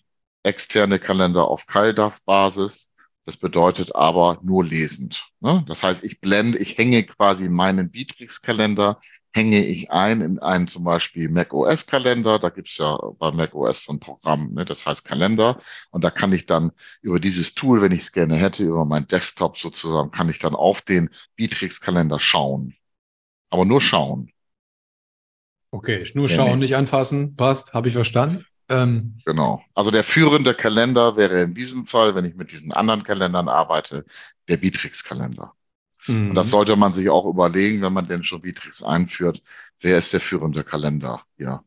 externe 0.42 0.98
Kalender 0.98 1.48
auf 1.48 1.66
CalDAV-Basis. 1.66 2.90
Das 3.24 3.36
bedeutet 3.36 3.94
aber 3.94 4.40
nur 4.42 4.64
lesend. 4.64 5.24
Ne? 5.40 5.64
Das 5.68 5.82
heißt, 5.82 6.02
ich 6.02 6.20
blende, 6.20 6.58
ich 6.58 6.76
hänge 6.76 7.04
quasi 7.04 7.48
meinen 7.48 7.90
Bitrix-Kalender 7.90 9.00
hänge 9.32 9.64
ich 9.64 9.90
ein 9.90 10.20
in 10.20 10.38
einen 10.38 10.66
zum 10.68 10.84
Beispiel 10.84 11.28
Mac 11.28 11.52
OS 11.54 11.86
Kalender. 11.86 12.38
Da 12.38 12.50
gibt's 12.50 12.76
ja 12.76 12.96
bei 13.18 13.32
Mac 13.32 13.54
OS 13.54 13.84
so 13.84 13.92
ein 13.92 14.00
Programm, 14.00 14.52
ne, 14.52 14.64
das 14.64 14.84
heißt 14.86 15.04
Kalender. 15.04 15.60
Und 15.90 16.04
da 16.04 16.10
kann 16.10 16.32
ich 16.32 16.46
dann 16.46 16.72
über 17.00 17.18
dieses 17.20 17.54
Tool, 17.54 17.82
wenn 17.82 17.92
ich 17.92 18.02
es 18.02 18.12
gerne 18.12 18.36
hätte, 18.36 18.64
über 18.64 18.84
mein 18.84 19.06
Desktop 19.06 19.58
sozusagen, 19.58 20.10
kann 20.10 20.28
ich 20.28 20.38
dann 20.38 20.54
auf 20.54 20.82
den 20.82 21.10
Bitrix 21.36 21.80
Kalender 21.80 22.20
schauen. 22.20 22.74
Aber 23.50 23.64
nur 23.64 23.80
schauen. 23.80 24.30
Okay, 25.70 26.04
nur 26.14 26.28
schauen, 26.28 26.48
ja, 26.48 26.56
nicht 26.56 26.76
anfassen. 26.76 27.34
Passt, 27.34 27.72
habe 27.72 27.88
ich 27.88 27.94
verstanden. 27.94 28.44
Ähm, 28.68 29.18
genau. 29.24 29.62
Also 29.74 29.90
der 29.90 30.04
führende 30.04 30.54
Kalender 30.54 31.16
wäre 31.16 31.42
in 31.42 31.54
diesem 31.54 31.86
Fall, 31.86 32.14
wenn 32.14 32.26
ich 32.26 32.34
mit 32.34 32.52
diesen 32.52 32.72
anderen 32.72 33.04
Kalendern 33.04 33.48
arbeite, 33.48 34.04
der 34.48 34.58
Bitrix-Kalender. 34.58 35.54
Mhm. 36.06 36.30
Und 36.30 36.34
das 36.34 36.50
sollte 36.50 36.76
man 36.76 36.94
sich 36.94 37.08
auch 37.08 37.26
überlegen, 37.26 37.82
wenn 37.82 37.92
man 37.92 38.08
denn 38.08 38.24
schon 38.24 38.42
Bitrix 38.42 38.82
einführt, 38.82 39.42
wer 39.80 39.98
ist 39.98 40.12
der 40.12 40.20
führende 40.20 40.64
Kalender 40.64 41.22
hier 41.36 41.62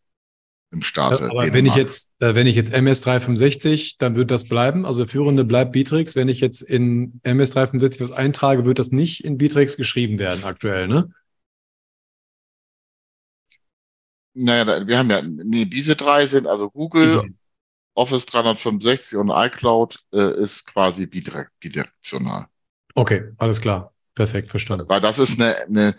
im 0.71 0.81
Staat. 0.81 1.13
Aber 1.13 1.27
Dänemark. 1.27 1.53
wenn 1.53 1.65
ich 1.65 1.75
jetzt, 1.75 2.13
äh, 2.19 2.35
wenn 2.35 2.47
ich 2.47 2.55
jetzt 2.55 2.73
MS365, 2.73 3.95
dann 3.97 4.15
wird 4.15 4.31
das 4.31 4.45
bleiben. 4.45 4.85
Also 4.85 4.99
der 4.99 5.07
führende 5.07 5.45
bleibt 5.45 5.71
Bitrix. 5.71 6.15
Wenn 6.15 6.29
ich 6.29 6.41
jetzt 6.41 6.61
in 6.61 7.21
MS365 7.23 8.01
was 8.01 8.11
eintrage, 8.11 8.65
wird 8.65 8.79
das 8.79 8.91
nicht 8.91 9.23
in 9.23 9.37
Bitrix 9.37 9.77
geschrieben 9.77 10.19
werden 10.19 10.43
aktuell, 10.43 10.87
ne? 10.87 11.09
Naja, 14.37 14.85
wir 14.85 14.97
haben 14.97 15.09
ja, 15.09 15.21
nee, 15.21 15.63
diese 15.63 15.95
drei 15.95 16.27
sind 16.27 16.45
also 16.45 16.69
Google, 16.69 17.19
okay. 17.19 17.33
Office 17.93 18.25
365 18.25 19.17
und 19.17 19.29
iCloud 19.29 20.03
äh, 20.11 20.43
ist 20.43 20.65
quasi 20.65 21.05
bidirektional. 21.05 22.47
Okay, 22.95 23.31
alles 23.37 23.61
klar. 23.61 23.94
Perfekt, 24.15 24.49
verstanden. 24.49 24.87
Weil 24.87 25.01
das 25.01 25.19
ist 25.19 25.39
eine, 25.39 25.57
eine, 25.65 25.95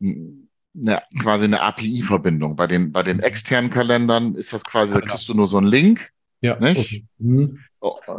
eine 0.00 1.02
quasi 1.20 1.44
eine 1.44 1.60
API-Verbindung. 1.60 2.56
Bei 2.56 2.66
den, 2.66 2.92
bei 2.92 3.02
den 3.02 3.18
mhm. 3.18 3.22
externen 3.22 3.70
Kalendern 3.70 4.34
ist 4.34 4.52
das 4.52 4.64
quasi, 4.64 4.92
da 4.92 5.00
kriegst 5.00 5.28
du 5.28 5.34
nur 5.34 5.48
so 5.48 5.56
einen 5.56 5.68
Link. 5.68 6.10
Ja. 6.40 6.58
Nicht? 6.58 6.78
Okay. 6.78 7.04
Mhm. 7.18 7.60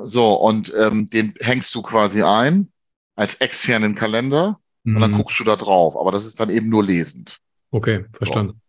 So, 0.06 0.34
und 0.34 0.74
ähm, 0.76 1.10
den 1.10 1.34
hängst 1.40 1.74
du 1.76 1.82
quasi 1.82 2.24
ein 2.24 2.72
als 3.16 3.36
externen 3.36 3.94
Kalender 3.96 4.60
mhm. 4.84 4.96
und 4.96 5.02
dann 5.02 5.12
mhm. 5.12 5.18
guckst 5.18 5.40
du 5.40 5.44
da 5.44 5.56
drauf. 5.56 5.96
Aber 5.98 6.12
das 6.12 6.26
ist 6.26 6.40
dann 6.40 6.50
eben 6.50 6.70
nur 6.70 6.84
lesend. 6.84 7.38
Okay, 7.72 8.06
verstanden. 8.14 8.62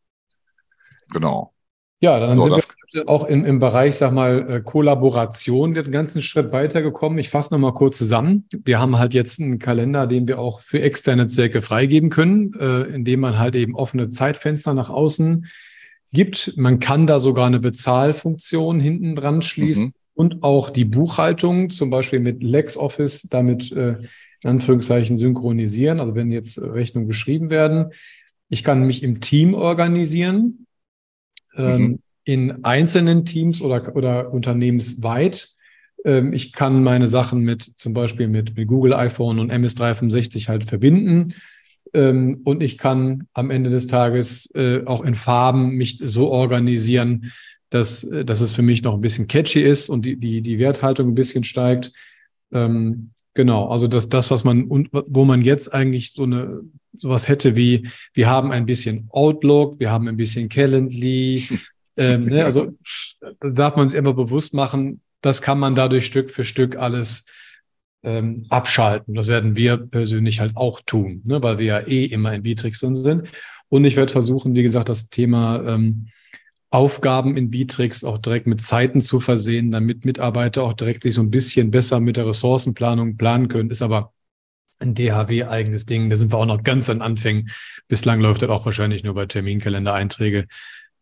So. 1.08 1.12
Genau. 1.14 1.54
Ja, 2.00 2.18
dann 2.18 2.36
so, 2.36 2.54
sind 2.54 2.56
wir 2.56 2.71
auch 3.06 3.24
im, 3.24 3.44
im 3.44 3.58
Bereich, 3.58 3.96
sag 3.96 4.12
mal, 4.12 4.50
äh, 4.50 4.60
Kollaboration 4.60 5.74
den 5.74 5.90
ganzen 5.90 6.22
Schritt 6.22 6.52
weitergekommen. 6.52 7.18
Ich 7.18 7.30
fasse 7.30 7.54
nochmal 7.54 7.74
kurz 7.74 7.98
zusammen. 7.98 8.46
Wir 8.64 8.80
haben 8.80 8.98
halt 8.98 9.14
jetzt 9.14 9.40
einen 9.40 9.58
Kalender, 9.58 10.06
den 10.06 10.28
wir 10.28 10.38
auch 10.38 10.60
für 10.60 10.82
externe 10.82 11.26
Zwecke 11.26 11.62
freigeben 11.62 12.10
können, 12.10 12.54
äh, 12.58 12.82
indem 12.82 13.20
man 13.20 13.38
halt 13.38 13.56
eben 13.56 13.74
offene 13.74 14.08
Zeitfenster 14.08 14.74
nach 14.74 14.90
außen 14.90 15.46
gibt. 16.12 16.54
Man 16.56 16.78
kann 16.78 17.06
da 17.06 17.18
sogar 17.18 17.46
eine 17.46 17.60
Bezahlfunktion 17.60 18.80
hinten 18.80 19.16
dran 19.16 19.42
schließen 19.42 19.86
mhm. 19.86 19.92
und 20.14 20.42
auch 20.42 20.70
die 20.70 20.84
Buchhaltung, 20.84 21.70
zum 21.70 21.90
Beispiel 21.90 22.20
mit 22.20 22.42
LexOffice, 22.42 23.28
damit 23.30 23.72
äh, 23.72 23.96
in 24.42 24.50
Anführungszeichen 24.50 25.16
synchronisieren. 25.16 26.00
Also 26.00 26.14
wenn 26.14 26.30
jetzt 26.30 26.60
Rechnungen 26.60 27.08
geschrieben 27.08 27.50
werden. 27.50 27.92
Ich 28.48 28.64
kann 28.64 28.86
mich 28.86 29.02
im 29.02 29.20
Team 29.20 29.54
organisieren 29.54 30.66
ähm, 31.54 31.82
mhm. 31.82 31.98
In 32.24 32.64
einzelnen 32.64 33.24
Teams 33.24 33.60
oder, 33.60 33.94
oder 33.96 34.32
unternehmensweit. 34.32 35.50
Ähm, 36.04 36.32
ich 36.32 36.52
kann 36.52 36.82
meine 36.82 37.08
Sachen 37.08 37.42
mit 37.42 37.62
zum 37.62 37.92
Beispiel 37.92 38.28
mit, 38.28 38.56
mit 38.56 38.68
Google 38.68 38.94
iPhone 38.94 39.38
und 39.38 39.52
MS365 39.52 40.48
halt 40.48 40.64
verbinden. 40.64 41.34
Ähm, 41.94 42.40
und 42.44 42.62
ich 42.62 42.78
kann 42.78 43.28
am 43.34 43.50
Ende 43.50 43.70
des 43.70 43.86
Tages 43.86 44.50
äh, 44.54 44.84
auch 44.86 45.02
in 45.04 45.14
Farben 45.14 45.76
mich 45.76 45.98
so 46.02 46.30
organisieren, 46.30 47.32
dass, 47.70 48.04
äh, 48.04 48.24
dass 48.24 48.40
es 48.40 48.52
für 48.52 48.62
mich 48.62 48.82
noch 48.82 48.94
ein 48.94 49.00
bisschen 49.00 49.26
catchy 49.26 49.60
ist 49.60 49.88
und 49.88 50.04
die, 50.04 50.16
die, 50.16 50.40
die 50.40 50.58
Werthaltung 50.58 51.08
ein 51.08 51.14
bisschen 51.14 51.44
steigt. 51.44 51.92
Ähm, 52.52 53.10
genau, 53.34 53.68
also 53.68 53.88
dass 53.88 54.08
das, 54.08 54.30
was 54.30 54.44
man 54.44 54.68
wo 54.70 55.24
man 55.24 55.42
jetzt 55.42 55.74
eigentlich 55.74 56.12
so 56.12 56.22
eine 56.22 56.62
sowas 56.92 57.28
hätte 57.28 57.56
wie, 57.56 57.88
wir 58.14 58.28
haben 58.28 58.52
ein 58.52 58.66
bisschen 58.66 59.08
Outlook, 59.10 59.80
wir 59.80 59.90
haben 59.90 60.08
ein 60.08 60.16
bisschen 60.16 60.48
Calendly. 60.48 61.48
Ähm, 61.96 62.24
ne? 62.24 62.44
Also 62.44 62.74
das 63.40 63.54
darf 63.54 63.76
man 63.76 63.90
sich 63.90 63.98
immer 63.98 64.14
bewusst 64.14 64.54
machen, 64.54 65.00
das 65.20 65.42
kann 65.42 65.58
man 65.58 65.74
dadurch 65.74 66.06
Stück 66.06 66.30
für 66.30 66.44
Stück 66.44 66.76
alles 66.76 67.26
ähm, 68.02 68.46
abschalten. 68.50 69.14
Das 69.14 69.28
werden 69.28 69.56
wir 69.56 69.76
persönlich 69.76 70.40
halt 70.40 70.56
auch 70.56 70.80
tun, 70.84 71.22
ne? 71.24 71.42
weil 71.42 71.58
wir 71.58 71.66
ja 71.66 71.78
eh 71.80 72.04
immer 72.04 72.34
in 72.34 72.42
Bitrix 72.42 72.80
sind. 72.80 73.28
Und 73.68 73.84
ich 73.84 73.96
werde 73.96 74.12
versuchen, 74.12 74.54
wie 74.54 74.62
gesagt, 74.62 74.88
das 74.88 75.08
Thema 75.08 75.62
ähm, 75.66 76.08
Aufgaben 76.70 77.36
in 77.36 77.50
Bitrix 77.50 78.02
auch 78.02 78.18
direkt 78.18 78.46
mit 78.46 78.62
Zeiten 78.62 79.00
zu 79.00 79.20
versehen, 79.20 79.70
damit 79.70 80.04
Mitarbeiter 80.04 80.62
auch 80.62 80.72
direkt 80.72 81.02
sich 81.02 81.14
so 81.14 81.20
ein 81.20 81.30
bisschen 81.30 81.70
besser 81.70 82.00
mit 82.00 82.16
der 82.16 82.26
Ressourcenplanung 82.26 83.16
planen 83.16 83.48
können. 83.48 83.70
Ist 83.70 83.82
aber 83.82 84.12
ein 84.78 84.94
DHW-eigenes 84.94 85.86
Ding. 85.86 86.10
Da 86.10 86.16
sind 86.16 86.32
wir 86.32 86.38
auch 86.38 86.46
noch 86.46 86.62
ganz 86.62 86.90
an 86.90 87.02
Anfängen. 87.02 87.50
Bislang 87.88 88.20
läuft 88.20 88.42
das 88.42 88.50
auch 88.50 88.66
wahrscheinlich 88.66 89.04
nur 89.04 89.14
bei 89.14 89.26
Terminkalendereinträge, 89.26 90.46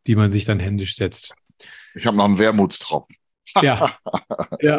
die 0.06 0.16
man 0.16 0.30
sich 0.30 0.44
dann 0.44 0.60
händisch 0.60 0.96
setzt. 0.96 1.34
Ich 1.94 2.06
habe 2.06 2.16
noch 2.16 2.24
einen 2.24 2.38
Wermutstropfen. 2.38 3.16
Ja. 3.60 3.98
ja. 4.60 4.78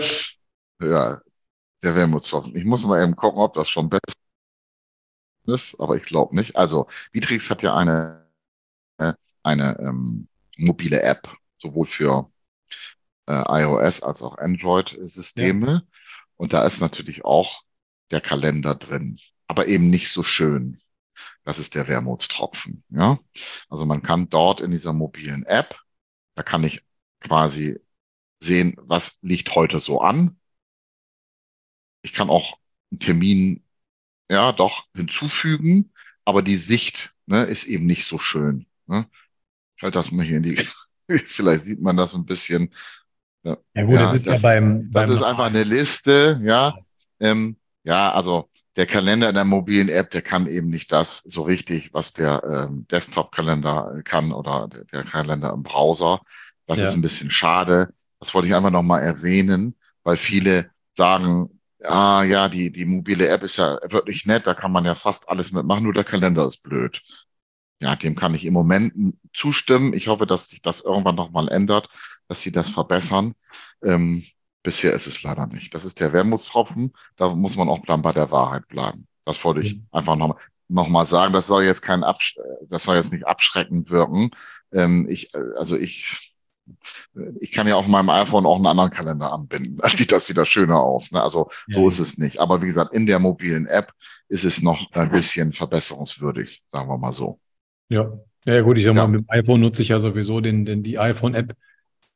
Ja, 0.82 1.22
der 1.84 1.96
Wermutstropfen. 1.96 2.56
Ich 2.56 2.66
muss 2.66 2.84
mal 2.84 3.04
eben 3.04 3.16
gucken, 3.16 3.40
ob 3.40 3.54
das 3.54 3.70
schon 3.70 3.90
besser 3.90 4.02
ist, 5.46 5.80
aber 5.80 5.96
ich 5.96 6.04
glaube 6.04 6.36
nicht. 6.36 6.56
Also, 6.56 6.88
Bitrix 7.12 7.50
hat 7.50 7.64
ja 7.64 7.76
eine, 7.76 8.28
eine 9.44 9.78
ähm, 9.80 10.28
mobile 10.58 11.02
App, 11.02 11.30
sowohl 11.58 11.88
für 11.88 12.32
äh, 13.28 13.62
iOS 13.62 14.02
als 14.02 14.22
auch 14.22 14.38
Android-Systeme. 14.38 15.68
Ja. 15.68 15.82
Und 16.38 16.54
da 16.54 16.66
ist 16.66 16.82
natürlich 16.82 17.26
auch 17.26 17.62
der 18.10 18.22
Kalender 18.22 18.76
drin, 18.76 19.20
aber 19.48 19.68
eben 19.68 19.90
nicht 19.90 20.12
so 20.12 20.24
schön. 20.24 20.82
Das 21.44 21.60
ist 21.60 21.76
der 21.76 21.88
Wermutstropfen. 21.88 22.84
Ja? 22.90 23.20
Also 23.70 23.86
man 23.86 24.02
kann 24.04 24.30
dort 24.30 24.62
in 24.62 24.72
dieser 24.72 24.94
mobilen 24.94 25.44
App, 25.46 25.76
da 26.36 26.44
kann 26.44 26.64
ich 26.64 26.84
quasi 27.20 27.80
sehen, 28.40 28.76
was 28.78 29.18
liegt 29.22 29.56
heute 29.56 29.80
so 29.80 30.02
an. 30.02 30.40
Ich 32.04 32.14
kann 32.14 32.30
auch 32.30 32.58
einen 32.92 33.00
Termin, 33.00 33.64
ja, 34.30 34.52
doch 34.52 34.86
hinzufügen, 34.96 35.94
aber 36.26 36.42
die 36.42 36.58
Sicht 36.58 37.14
ne, 37.26 37.44
ist 37.46 37.66
eben 37.66 37.86
nicht 37.86 38.06
so 38.06 38.18
schön. 38.18 38.66
Ne? 38.88 39.08
Ich 39.76 39.84
halte 39.84 39.98
das 39.98 40.12
mal 40.12 40.26
hier 40.26 40.38
in 40.38 40.44
die, 40.44 40.68
vielleicht 41.28 41.66
sieht 41.66 41.82
man 41.82 41.98
das 41.98 42.14
ein 42.14 42.26
bisschen. 42.26 42.74
Ja, 43.44 43.58
ja 43.74 43.84
gut, 43.84 43.96
ja, 43.96 44.02
das 44.02 44.14
ist 44.14 44.28
das, 44.28 44.36
ja 44.36 44.40
beim. 44.42 44.92
Das 44.92 45.08
beim 45.08 45.12
ist 45.16 45.24
einfach 45.24 45.46
eine 45.46 45.64
Liste, 45.64 46.40
ja. 46.44 46.76
Ähm, 47.20 47.58
ja, 47.84 48.12
also 48.12 48.51
der 48.76 48.86
Kalender 48.86 49.30
in 49.30 49.36
der 49.36 49.46
mobilen 49.46 49.90
App, 49.90 50.12
der 50.12 50.22
kann 50.22 50.48
eben 50.48 50.70
nicht 50.70 50.92
das 50.92 51.22
so 51.26 51.42
richtig, 51.42 51.94
was 51.94 52.14
der 52.14 52.44
ähm, 52.44 52.88
Desktop-Kalender 52.90 54.02
kann 54.06 54.32
oder 54.32 54.68
der, 54.70 54.86
der, 54.86 55.04
Kalender 55.04 55.52
im 55.52 55.64
Browser. 55.64 56.22
Das 56.68 56.80
ja. 56.80 56.90
ist 56.90 56.94
ein 56.94 57.02
bisschen 57.02 57.32
schade. 57.32 57.94
Das 58.20 58.34
wollte 58.34 58.48
ich 58.48 58.56
einfach 58.56 58.72
nochmal 58.72 59.02
erwähnen, 59.02 59.76
weil 60.04 60.16
viele 60.16 60.72
sagen, 60.94 61.60
ah 61.84 62.24
ja, 62.24 62.48
die, 62.48 62.72
die 62.72 62.86
mobile 62.86 63.28
App 63.28 63.44
ist 63.44 63.58
ja 63.58 63.80
wirklich 63.90 64.26
nett, 64.26 64.48
da 64.48 64.54
kann 64.54 64.72
man 64.72 64.86
ja 64.86 64.96
fast 64.96 65.28
alles 65.28 65.52
mitmachen, 65.52 65.84
nur 65.84 65.94
der 65.94 66.04
Kalender 66.04 66.46
ist 66.46 66.64
blöd. 66.64 67.02
Ja, 67.82 67.96
dem 67.96 68.16
kann 68.16 68.36
ich 68.36 68.46
im 68.46 68.54
Moment 68.54 69.16
zustimmen. 69.34 69.94
Ich 69.94 70.08
hoffe, 70.08 70.28
dass 70.28 70.48
sich 70.48 70.62
das 70.62 70.82
irgendwann 70.82 71.16
nochmal 71.16 71.50
ändert, 71.50 71.90
dass 72.28 72.42
sie 72.42 72.52
das 72.52 72.70
verbessern. 72.70 73.34
Ähm, 73.84 74.24
Bisher 74.64 74.94
ist 74.94 75.08
es 75.08 75.24
leider 75.24 75.48
nicht. 75.48 75.74
Das 75.74 75.86
ist 75.86 76.00
der 76.00 76.14
Wermutstropfen. 76.14 76.94
Da 77.18 77.34
muss 77.34 77.56
man 77.56 77.70
auch 77.70 77.84
dann 77.86 78.02
bei 78.02 78.12
der 78.12 78.32
Wahrheit 78.32 78.68
bleiben. 78.68 79.08
Das 79.26 79.44
wollte 79.44 79.62
ich 79.62 79.76
mhm. 79.76 79.88
einfach 79.92 80.16
nochmal 80.16 80.38
noch 80.68 80.88
mal 80.88 81.06
sagen. 81.06 81.34
Das 81.34 81.48
soll 81.48 81.64
jetzt 81.64 81.82
kein 81.82 82.04
Absch 82.04 82.38
das 82.72 82.84
soll 82.84 82.96
jetzt 82.96 83.12
nicht 83.12 83.28
abschreckend 83.28 83.90
wirken. 83.90 84.32
Ähm, 84.72 85.08
ich, 85.10 85.32
also 85.58 85.78
ich, 85.78 86.34
ich 87.40 87.52
kann 87.52 87.68
ja 87.68 87.76
auf 87.76 87.88
meinem 87.88 88.10
iPhone 88.10 88.46
auch 88.46 88.56
einen 88.56 88.68
anderen 88.68 88.92
Kalender 88.92 89.32
anbinden. 89.32 89.78
Da 89.82 89.90
sieht 89.90 90.12
das 90.12 90.30
wieder 90.30 90.46
schöner 90.46 90.82
aus. 90.82 91.12
Ne? 91.12 91.22
Also 91.22 91.50
ja, 91.68 91.80
so 91.80 91.90
ist 91.90 92.00
es 92.00 92.18
nicht. 92.18 92.40
Aber 92.40 92.62
wie 92.62 92.68
gesagt, 92.68 92.94
in 92.94 93.06
der 93.06 93.20
mobilen 93.20 93.68
App 93.68 93.92
ist 94.30 94.46
es 94.46 94.62
noch 94.62 94.92
ein 94.94 95.12
bisschen 95.12 95.52
verbesserungswürdig, 95.52 96.64
sagen 96.70 96.88
wir 96.88 96.98
mal 96.98 97.12
so. 97.12 97.40
Ja, 97.90 98.10
ja 98.46 98.62
gut, 98.62 98.78
ich 98.78 98.86
sag 98.86 98.96
mal, 98.96 99.08
mit 99.08 99.22
dem 99.22 99.30
iPhone 99.30 99.60
nutze 99.60 99.82
ich 99.82 99.90
ja 99.90 100.00
sowieso 100.00 100.40
den, 100.40 100.64
den 100.64 100.84
die 100.84 100.98
iPhone-App 100.98 101.54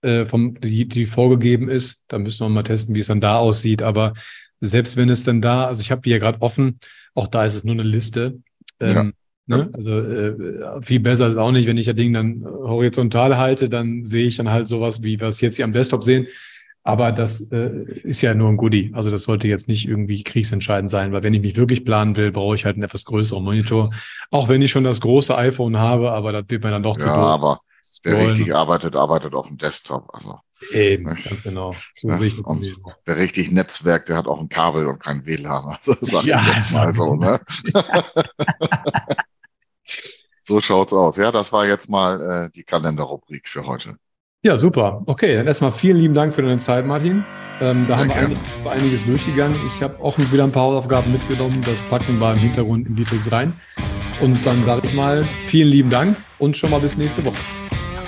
äh, 0.02 0.26
vom, 0.26 0.60
die, 0.60 0.88
die 0.88 1.06
vorgegeben 1.06 1.70
ist. 1.70 2.06
Da 2.08 2.20
müssen 2.20 2.46
wir 2.46 2.50
mal 2.50 2.64
testen, 2.64 2.96
wie 2.96 3.00
es 3.00 3.08
dann 3.08 3.22
da 3.22 3.38
aussieht. 3.38 3.82
Aber 3.82 4.14
selbst 4.60 4.98
wenn 4.98 5.10
es 5.10 5.24
dann 5.24 5.42
da, 5.42 5.66
also 5.66 5.82
ich 5.82 5.92
habe 5.92 6.02
die 6.02 6.12
ja 6.12 6.20
gerade 6.20 6.42
offen, 6.42 6.80
auch 7.14 7.28
da 7.28 7.46
ist 7.46 7.56
es 7.56 7.64
nur 7.64 7.74
eine 7.74 7.84
Liste. 7.84 8.40
Ähm, 8.80 9.14
ja. 9.48 9.58
ne? 9.58 9.70
Also 9.74 9.92
äh, 9.92 10.82
viel 10.82 11.00
besser 11.00 11.28
ist 11.28 11.38
auch 11.38 11.52
nicht, 11.52 11.68
wenn 11.68 11.78
ich 11.78 11.86
das 11.86 11.96
Ding 11.96 12.14
dann 12.14 12.44
horizontal 12.46 13.38
halte, 13.38 13.70
dann 13.70 14.04
sehe 14.04 14.28
ich 14.28 14.38
dann 14.38 14.52
halt 14.52 14.68
sowas, 14.68 15.04
wie 15.04 15.20
wir 15.20 15.28
es 15.28 15.42
jetzt 15.42 15.56
hier 15.56 15.66
am 15.66 15.74
Desktop 15.74 16.04
sehen. 16.04 16.28
Aber 16.88 17.12
das 17.12 17.52
äh, 17.52 17.72
ist 18.04 18.22
ja 18.22 18.36
nur 18.36 18.50
ein 18.50 18.58
Goodie. 18.58 18.92
Also 18.94 19.10
das 19.10 19.24
sollte 19.24 19.48
jetzt 19.48 19.68
nicht 19.68 19.88
irgendwie 19.88 20.24
kriegsentscheidend 20.24 20.92
sein, 20.92 21.12
weil 21.12 21.24
wenn 21.24 21.34
ich 21.34 21.42
mich 21.42 21.56
wirklich 21.56 21.84
planen 21.84 22.16
will, 22.16 22.32
brauche 22.32 22.56
ich 22.56 22.64
halt 22.64 22.76
einen 22.76 22.84
etwas 22.84 23.06
größeren 23.06 23.44
Monitor. 23.44 23.90
Auch 24.30 24.50
wenn 24.50 24.62
ich 24.62 24.70
schon 24.70 24.84
das 24.84 25.02
große 25.02 25.36
iPhone 25.36 25.80
habe, 25.80 26.12
aber 26.12 26.32
das 26.32 26.44
wird 26.48 26.64
mir 26.64 26.70
dann 26.70 26.84
doch 26.84 26.98
ja, 26.98 27.00
zu 27.00 27.08
doof. 27.08 27.18
aber 27.18 27.62
wer 28.06 28.32
richtig 28.32 28.56
arbeitet, 28.56 28.96
arbeitet 28.96 29.34
auf 29.34 29.48
dem 29.48 29.58
Desktop. 29.58 30.14
Also, 30.14 30.40
Eben, 30.72 31.06
ne? 31.06 31.18
ganz 31.24 31.44
genau. 31.44 31.76
So 31.96 32.08
ne? 32.08 32.32
und 32.44 32.78
wer 33.06 33.18
richtig 33.18 33.52
Netzwerk, 33.52 34.06
der 34.06 34.18
hat 34.18 34.28
auch 34.28 34.40
ein 34.40 34.50
Kabel 34.50 34.88
und 34.88 35.00
kein 35.00 35.26
WLAN. 35.26 35.78
Also, 35.86 36.22
ja, 36.22 36.42
mal 36.74 36.94
so, 36.94 37.16
ne? 37.16 37.40
so 40.44 40.62
schaut's 40.62 40.94
aus. 40.94 41.18
Ja, 41.18 41.32
das 41.32 41.52
war 41.52 41.66
jetzt 41.66 41.90
mal 41.90 42.46
äh, 42.46 42.50
die 42.56 42.64
Kalenderrubrik 42.64 43.48
für 43.48 43.66
heute. 43.66 43.98
Ja, 44.44 44.60
super. 44.60 45.02
Okay, 45.08 45.36
dann 45.36 45.48
erstmal 45.48 45.72
vielen 45.72 45.98
lieben 45.98 46.14
Dank 46.14 46.34
für 46.34 46.44
deine 46.44 46.58
Zeit, 46.58 46.86
Martin. 46.86 47.26
Ähm, 47.62 47.86
da 47.88 47.98
Sehr 47.98 47.98
haben 47.98 48.10
wir 48.10 48.16
einig, 48.16 48.38
einiges 48.66 49.06
durchgegangen. 49.06 49.58
Ich 49.68 49.82
habe 49.82 50.00
auch 50.04 50.18
wieder 50.20 50.44
ein 50.44 50.52
paar 50.52 50.64
Hausaufgaben 50.64 51.12
mitgenommen. 51.12 51.62
Das 51.66 51.82
packen 51.84 52.20
wir 52.20 52.34
im 52.34 52.38
Hintergrund 52.38 52.88
in 52.88 52.96
Dietrich 52.96 53.32
rein. 53.32 53.54
Und 54.22 54.46
dann 54.46 54.64
sage 54.64 54.88
ich 54.88 54.94
mal 54.94 55.24
vielen 55.48 55.70
lieben 55.70 55.90
Dank 55.90 56.16
und 56.38 56.56
schon 56.56 56.70
mal 56.70 56.80
bis 56.80 56.98
nächste 56.98 57.26
Woche. 57.26 57.65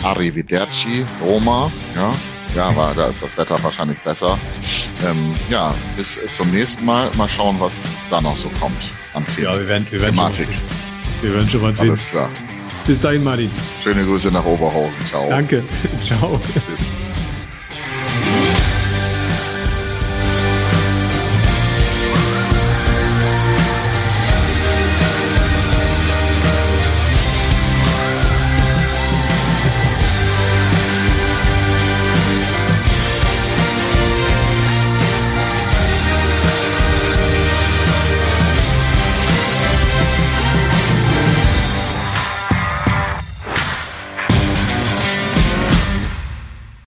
Arrivederci, 0.07 1.05
Roma. 1.21 1.71
Ja, 1.95 2.13
ja, 2.55 2.69
aber 2.69 2.93
da 2.95 3.07
ist 3.07 3.21
das 3.21 3.37
Wetter 3.37 3.61
wahrscheinlich 3.63 3.97
besser. 3.99 4.37
Ähm, 5.05 5.33
ja, 5.49 5.73
bis 5.95 6.17
zum 6.35 6.49
nächsten 6.51 6.85
Mal. 6.85 7.09
Mal 7.17 7.29
schauen, 7.29 7.57
was 7.59 7.71
da 8.09 8.21
noch 8.21 8.37
so 8.37 8.49
kommt 8.59 8.77
am 9.13 9.25
Thema. 9.27 9.53
Ja, 9.53 9.59
wir 9.59 9.67
werden, 9.67 9.87
wir 9.89 10.01
werden 10.01 10.15
Thematik. 10.15 10.47
Schon, 10.47 11.23
wir 11.23 11.33
werden 11.35 11.49
schon 11.49 11.61
mal 11.61 11.73
finden. 11.73 11.91
Alles 11.91 12.05
klar. 12.07 12.29
Bis 12.85 13.01
dahin, 13.01 13.23
Martin. 13.23 13.51
Schöne 13.83 14.05
Grüße 14.05 14.29
nach 14.29 14.45
Oberhausen. 14.45 14.93
Ciao. 15.09 15.27
Danke. 15.29 15.63
Ciao. 16.01 16.39
Tschüss. 16.53 17.06